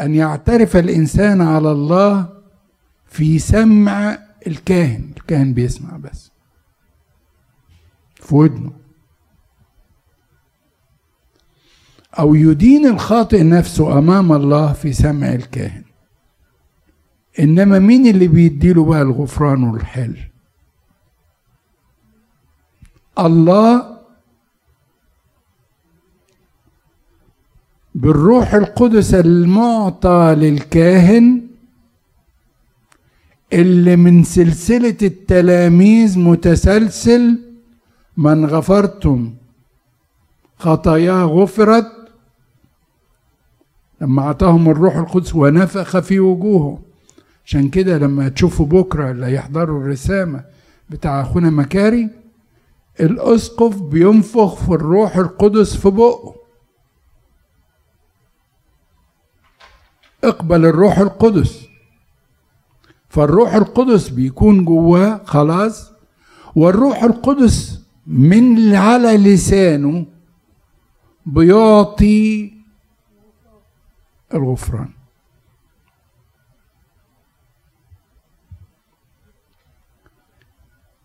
أن 0.01 0.14
يعترف 0.14 0.76
الإنسان 0.76 1.40
على 1.40 1.72
الله 1.72 2.43
في 3.07 3.38
سمع 3.38 4.18
الكاهن 4.47 5.11
الكاهن 5.16 5.55
بيسمع 5.55 5.97
بس. 5.97 6.30
في 8.14 8.34
ودنه. 8.34 8.72
أو 12.18 12.34
يدين 12.34 12.86
الخاطئ 12.86 13.43
نفسه 13.43 13.99
أمام 13.99 14.32
الله 14.32 14.72
في 14.72 14.93
سمع 14.93 15.32
الكاهن. 15.32 15.84
إنما 17.40 17.78
مين 17.78 18.07
اللي 18.07 18.28
بيديله 18.28 18.84
بقى 18.84 19.03
الغفران 19.03 19.62
والحل؟ 19.62 20.16
الله 23.18 23.99
بالروح 27.95 28.55
القدس 28.55 29.14
المعطى 29.14 30.34
للكاهن 30.38 31.49
اللي 33.53 33.96
من 33.96 34.24
سلسلة 34.24 34.96
التلاميذ 35.03 36.18
متسلسل 36.18 37.38
من 38.16 38.46
غفرتم. 38.46 39.34
خطاياه 40.57 41.24
غفرت. 41.24 41.86
لما 44.00 44.22
أعطاهم 44.22 44.70
الروح 44.70 44.96
القدس 44.96 45.34
ونفخ 45.34 45.98
في 45.98 46.20
وجوههم 46.20 46.82
عشان 47.44 47.68
كده 47.68 47.98
لما 47.98 48.28
تشوفوا 48.28 48.66
بكرة 48.66 49.11
اللي 49.11 49.26
هيحضروا 49.26 49.80
الرسامة 49.80 50.44
بتاع 50.90 51.20
أخونا 51.20 51.50
مكاري 51.50 52.11
الأسقف 53.00 53.82
بينفخ 53.82 54.55
في 54.55 54.68
الروح 54.68 55.16
القدس 55.16 55.76
في 55.76 55.90
بقه. 55.90 56.34
اقبل 60.24 60.66
الروح 60.66 60.98
القدس. 60.98 61.61
فالروح 63.12 63.54
القدس 63.54 64.08
بيكون 64.08 64.64
جواه 64.64 65.20
خلاص. 65.24 65.92
والروح 66.54 67.02
القدس 67.02 67.84
من 68.06 68.74
على 68.74 69.16
لسانه 69.16 70.06
بيعطي 71.26 72.52
الغفران. 74.34 74.88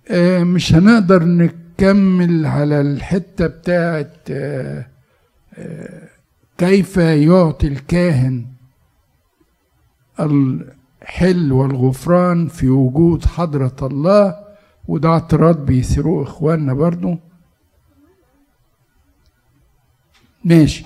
آه، 0.09 0.43
مش 0.43 0.73
هنقدر 0.73 1.23
نكمل 1.23 2.45
على 2.45 2.81
الحتة 2.81 3.47
بتاعت 3.47 4.17
آه، 4.31 4.87
آه، 5.53 6.09
كيف 6.57 6.97
يعطي 6.97 7.67
الكاهن 7.67 8.45
الحل 11.01 11.51
والغفران 11.51 12.47
في 12.47 12.69
وجود 12.69 13.25
حضرة 13.25 13.75
الله. 13.81 14.47
وده 14.87 15.09
اعتراض 15.09 15.65
بيثيروه 15.65 16.23
إخواننا 16.23 16.73
برضو. 16.73 17.17
ماشي. 20.45 20.85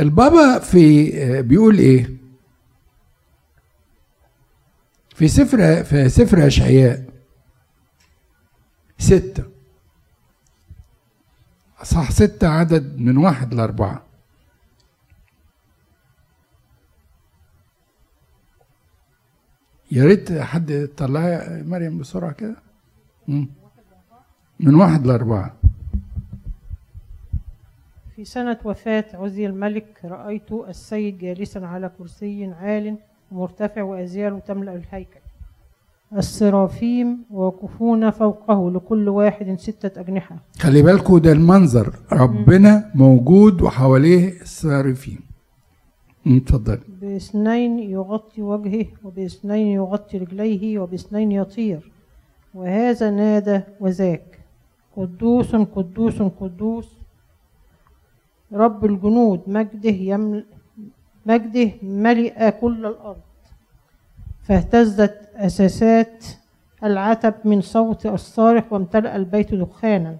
البابا 0.00 0.58
في 0.58 1.42
بيقول 1.42 1.78
إيه؟ 1.78 2.16
في 5.14 5.28
سفر 5.28 5.84
في 5.84 6.08
سفر 6.08 6.46
أشعياء. 6.46 7.06
ستة. 8.98 9.44
صح 11.82 12.10
ستة 12.10 12.48
عدد 12.48 12.98
من 12.98 13.16
واحد 13.16 13.54
لأربعة. 13.54 14.05
يا 19.96 20.04
ريت 20.04 20.32
حد 20.32 20.88
طلعها 20.96 21.62
مريم 21.62 21.98
بسرعة 21.98 22.32
كده. 22.32 22.56
من 24.60 24.74
واحد 24.74 25.06
لأربعة. 25.06 25.56
في 28.16 28.24
سنة 28.24 28.58
وفاة 28.64 29.04
عزي 29.14 29.46
الملك 29.46 29.86
رأيت 30.04 30.52
السيد 30.52 31.18
جالسا 31.18 31.58
على 31.58 31.90
كرسي 31.98 32.44
عال 32.44 32.96
ومرتفع 33.32 33.82
وأزياله 33.82 34.38
تملأ 34.38 34.74
الهيكل. 34.74 35.20
السرافيم 36.16 37.18
واقفون 37.30 38.10
فوقه 38.10 38.70
لكل 38.70 39.08
واحد 39.08 39.58
ستة 39.60 40.00
أجنحة. 40.00 40.36
خلي 40.58 40.82
بالكوا 40.82 41.18
ده 41.18 41.32
المنظر. 41.32 41.94
ربنا 42.12 42.90
موجود 42.94 43.62
وحواليه 43.62 44.40
الصارفين 44.42 45.20
مم، 46.26 46.36
اتفضل 46.36 46.78
باثنين 47.06 47.78
يغطي 47.78 48.42
وجهه 48.42 48.86
وباثنين 49.04 49.66
يغطي 49.66 50.18
رجليه 50.18 50.78
وباثنين 50.78 51.32
يطير. 51.32 51.92
وهذا 52.54 53.10
نادى 53.10 53.60
وذاك. 53.80 54.38
قدوس 54.96 55.56
قدوس 55.56 56.22
قدوس. 56.22 56.88
رب 58.52 58.84
الجنود 58.84 59.40
مجده 59.46 59.96
يمل 60.10 60.44
مجده 61.26 61.70
ملئ 61.82 62.50
كل 62.60 62.86
الأرض. 62.86 63.26
فاهتزت 64.42 65.16
أساسات 65.34 66.24
العتب 66.84 67.34
من 67.44 67.60
صوت 67.60 68.06
الصارخ 68.06 68.72
وامتلأ 68.72 69.16
البيت 69.16 69.54
دخانا. 69.54 70.16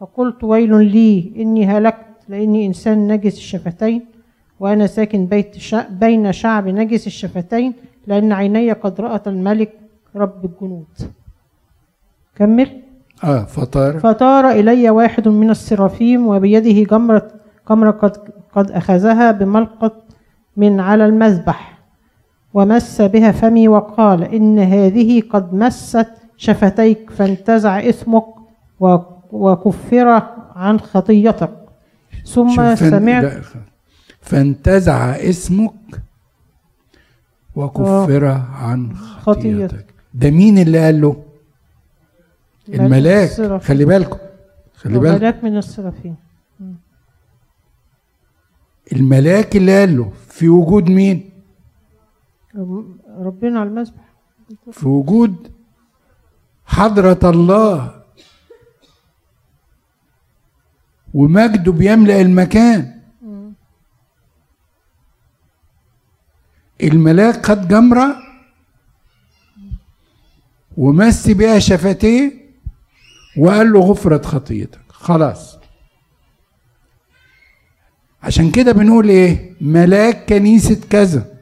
فقلت 0.00 0.44
ويل 0.44 0.84
لي 0.84 1.32
إني 1.36 1.66
هلكت 1.66 2.06
لأني 2.28 2.66
إنسان 2.66 3.08
نجس 3.12 3.36
الشفتين. 3.36 4.13
وأنا 4.60 4.86
ساكن 4.86 5.26
بيت 5.26 5.58
شع... 5.58 5.84
بين 5.90 6.32
شعب 6.32 6.68
نجس 6.68 7.06
الشفتين 7.06 7.72
لأن 8.06 8.32
عيني 8.32 8.72
قد 8.72 9.00
رأت 9.00 9.28
الملك 9.28 9.72
رب 10.16 10.44
الجنود. 10.44 10.84
كمل. 12.36 12.68
آه 13.24 13.44
فطار. 13.44 13.98
فطار 13.98 14.50
إلي 14.50 14.90
واحد 14.90 15.28
من 15.28 15.50
السرافيم 15.50 16.26
وبيده 16.26 16.90
جمرة 16.96 17.30
جمرة 17.70 17.90
قد, 17.90 18.16
قد 18.54 18.70
أخذها 18.70 19.30
بملقط 19.32 19.92
من 20.56 20.80
على 20.80 21.06
المذبح 21.06 21.78
ومس 22.54 23.00
بها 23.02 23.32
فمي 23.32 23.68
وقال 23.68 24.22
إن 24.22 24.58
هذه 24.58 25.20
قد 25.30 25.54
مست 25.54 26.06
شفتيك 26.36 27.10
فانتزع 27.10 27.78
إثمك 27.88 28.24
و- 28.80 28.96
وكفر 29.32 30.22
عن 30.56 30.80
خطيتك. 30.80 31.50
ثم 32.26 32.48
سمعت 32.90 33.24
فانتزع 34.24 35.10
اسمك 35.16 35.72
وكفر 37.56 38.24
عن 38.24 38.96
خطيتك. 38.96 39.70
خطيتك 39.70 39.86
ده 40.14 40.30
مين 40.30 40.58
اللي 40.58 40.84
قال 40.84 41.00
له؟ 41.00 41.24
الملاك. 42.68 43.30
خلي 43.62 43.84
بالكم. 43.84 44.18
خلي 44.74 44.98
بالكم. 44.98 45.14
ملاك 45.18 45.44
من 45.44 45.56
السرافيم 45.56 46.16
الملاك 48.92 49.56
اللي 49.56 49.80
قال 49.80 49.96
له 49.96 50.12
في 50.28 50.48
وجود 50.48 50.90
مين؟ 50.90 51.30
رب- 52.56 52.96
ربنا 53.18 53.60
على 53.60 53.68
المذبح. 53.68 54.04
في 54.72 54.88
وجود 54.88 55.52
حضرة 56.66 57.30
الله. 57.30 58.02
ومجده 61.14 61.72
بيملأ 61.72 62.20
المكان. 62.20 62.93
الملاك 66.88 67.46
خد 67.46 67.68
جمرة 67.68 68.16
ومس 70.76 71.28
بيها 71.30 71.58
شفتيه 71.58 72.32
وقال 73.36 73.72
له 73.72 73.80
غفرت 73.80 74.26
خطيتك. 74.26 74.80
خلاص. 74.88 75.56
عشان 78.22 78.50
كده 78.50 78.72
بنقول 78.72 79.08
إيه؟ 79.08 79.54
ملاك 79.60 80.28
كنيسة 80.28 80.80
كذا. 80.90 81.34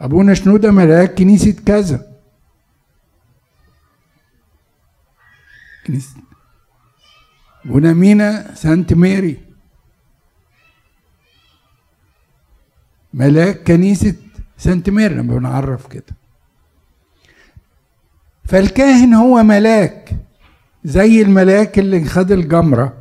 أبونا 0.00 0.34
شنودة 0.34 0.70
ملاك 0.70 1.14
كنيسة 1.14 1.56
كذا. 1.66 2.12
كنيسة. 5.86 6.16
أبونا 7.64 7.92
مينا 7.92 8.54
سانت 8.54 8.92
ماري 8.92 9.51
ملاك 13.14 13.62
كنيسة 13.62 14.14
سانت 14.56 14.88
لما 14.88 15.36
بنعرف 15.36 15.86
كده. 15.86 16.16
فالكاهن 18.44 19.14
هو 19.14 19.42
ملاك 19.42 20.10
زي 20.84 21.22
الملاك 21.22 21.78
اللي 21.78 22.04
خد 22.04 22.32
الجمرة 22.32 22.96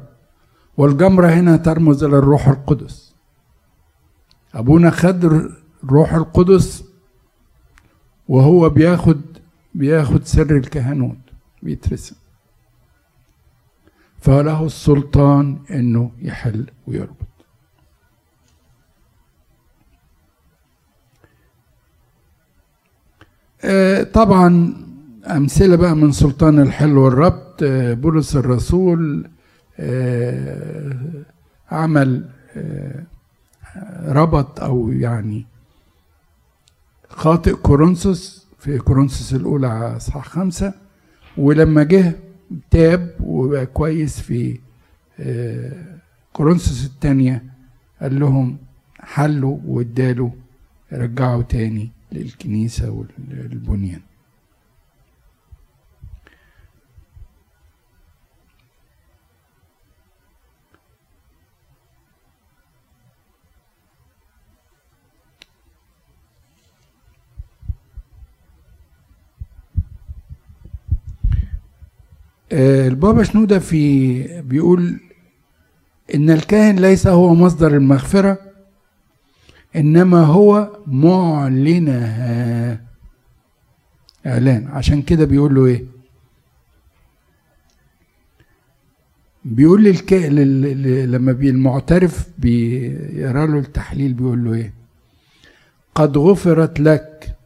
والجمرة 0.77 1.27
هنا 1.27 1.57
ترمز 1.57 2.03
إلى 2.03 2.17
الروح 2.17 2.47
القدس. 2.47 3.13
أبونا 4.53 4.89
خد 4.89 5.49
الروح 5.83 6.13
القدس 6.13 6.83
وهو 8.27 8.69
بياخد 8.69 9.21
بياخد 9.75 10.25
سر 10.25 10.57
الكهنوت 10.57 11.17
بيترسم. 11.63 12.15
فله 14.19 14.65
السلطان 14.65 15.59
إنه 15.71 16.11
يحل 16.21 16.69
ويربط. 16.87 17.30
طبعا 24.13 24.73
أمثلة 25.27 25.75
بقى 25.75 25.95
من 25.95 26.11
سلطان 26.11 26.59
الحل 26.59 26.97
والربط 26.97 27.63
آه، 27.63 27.93
بولس 27.93 28.35
الرسول 28.35 29.27
آه، 29.79 30.93
عمل 31.71 32.25
آه، 32.55 33.03
ربط 34.05 34.59
أو 34.59 34.91
يعني 34.91 35.45
خاطئ 37.09 37.53
كورنثوس 37.53 38.47
في 38.59 38.77
كورنثوس 38.77 39.33
الأولى 39.33 39.67
أصحاح 39.97 40.27
خمسة 40.27 40.73
ولما 41.37 41.83
جه 41.83 42.15
تاب 42.71 43.15
وبقى 43.19 43.65
كويس 43.65 44.19
في 44.19 44.59
آه، 45.19 45.71
كورنثوس 46.33 46.85
الثانية 46.85 47.43
قال 48.01 48.19
لهم 48.19 48.57
حلوا 48.99 49.57
وادالوا 49.65 50.29
رجعوا 50.93 51.41
تاني. 51.41 51.91
للكنيسة 52.11 52.89
والبنيان. 52.91 54.01
آه، 72.51 72.87
البابا 72.87 73.23
شنودة 73.23 73.59
في 73.59 74.41
بيقول 74.41 74.99
إن 76.15 76.29
الكاهن 76.29 76.75
ليس 76.75 77.07
هو 77.07 77.33
مصدر 77.35 77.75
المغفرة 77.77 78.50
إنما 79.75 80.23
هو 80.23 80.69
معلنها. 80.87 82.81
إعلان. 84.25 84.67
عشان 84.67 85.01
كده 85.01 85.25
بيقول 85.25 85.55
له 85.55 85.65
إيه؟ 85.65 85.85
بيقول 89.45 89.83
للك... 89.83 90.13
لل... 90.13 91.11
لما 91.11 91.31
بي 91.31 91.49
المعترف 91.49 92.27
بيقرأ 92.37 93.45
له 93.45 93.59
التحليل 93.59 94.13
بيقول 94.13 94.45
له 94.45 94.53
إيه؟ 94.53 94.73
قد 95.95 96.17
غفرت 96.17 96.79
لك 96.79 97.37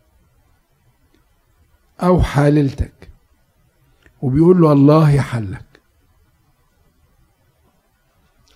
أو 2.03 2.21
حاللتك 2.21 3.09
وبيقول 4.21 4.61
له 4.61 4.71
الله 4.73 5.11
يحلك. 5.11 5.65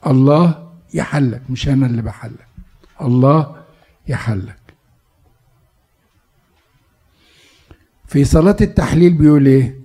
الله 0.07 0.69
يحلك 0.93 1.41
مش 1.49 1.69
أنا 1.69 1.85
اللي 1.85 2.01
بحلك. 2.01 2.47
الله 3.01 3.58
يحلك 4.09 4.59
في 8.07 8.23
صلاة 8.25 8.57
التحليل 8.61 9.13
بيقول 9.13 9.45
إيه؟ 9.45 9.79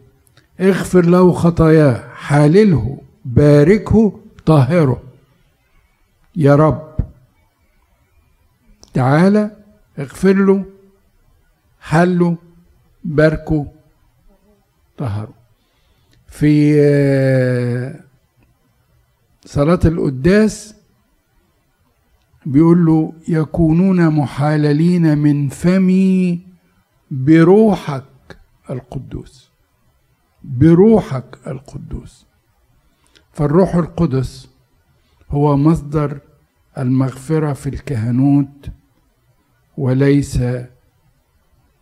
اغفر 0.61 1.05
له 1.05 1.33
خطاياه 1.33 2.09
حالله 2.15 3.01
باركه 3.25 4.21
طهره 4.47 5.03
يا 6.37 6.55
رب. 6.57 6.95
تعالى 8.95 9.57
اغفر 9.99 10.33
له 10.33 10.65
حله 11.81 12.37
باركه 13.05 13.73
طهره 14.99 15.35
في 16.29 16.75
آه، 16.81 18.01
صلاة 19.45 19.81
القداس 19.85 20.75
بيقول 22.47 22.87
له 22.87 23.13
يكونون 23.29 24.09
محاللين 24.09 25.19
من 25.19 25.49
فمي 25.49 26.41
بروحك 27.11 28.05
القدوس. 28.71 29.51
بروحك 30.45 31.39
القدوس. 31.47 32.27
فالروح 33.33 33.75
القدس 33.75 34.49
هو 35.31 35.57
مصدر 35.57 36.21
المغفرة 36.79 37.53
في 37.53 37.69
الكهنوت 37.69 38.71
وليس 39.77 40.41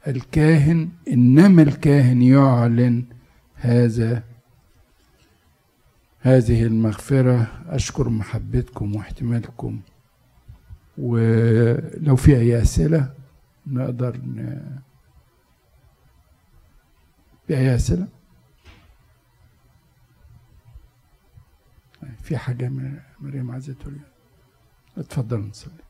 الكاهن 0.07 0.89
إنما 1.09 1.63
الكاهن 1.63 2.23
يعلن 2.23 3.05
هذا 3.55 4.23
هذه 6.21 6.63
المغفرة. 6.63 7.47
أشكر 7.69 8.09
محبتكم 8.09 8.97
واحتمالكم 8.97 9.81
ولو 11.03 12.17
في 12.17 12.37
أي 12.37 12.63
أسئلة 12.63 13.15
نقدر 13.67 14.17
ن... 14.17 14.69
في 17.47 17.57
أي 17.57 17.75
أسئلة؟ 17.75 18.09
في 22.23 22.37
حاجة 22.37 22.69
مريم 23.21 23.51
عايزة 23.51 23.73
تقول 23.73 24.01
اتفضل 24.99 25.39
نصلي. 25.39 25.82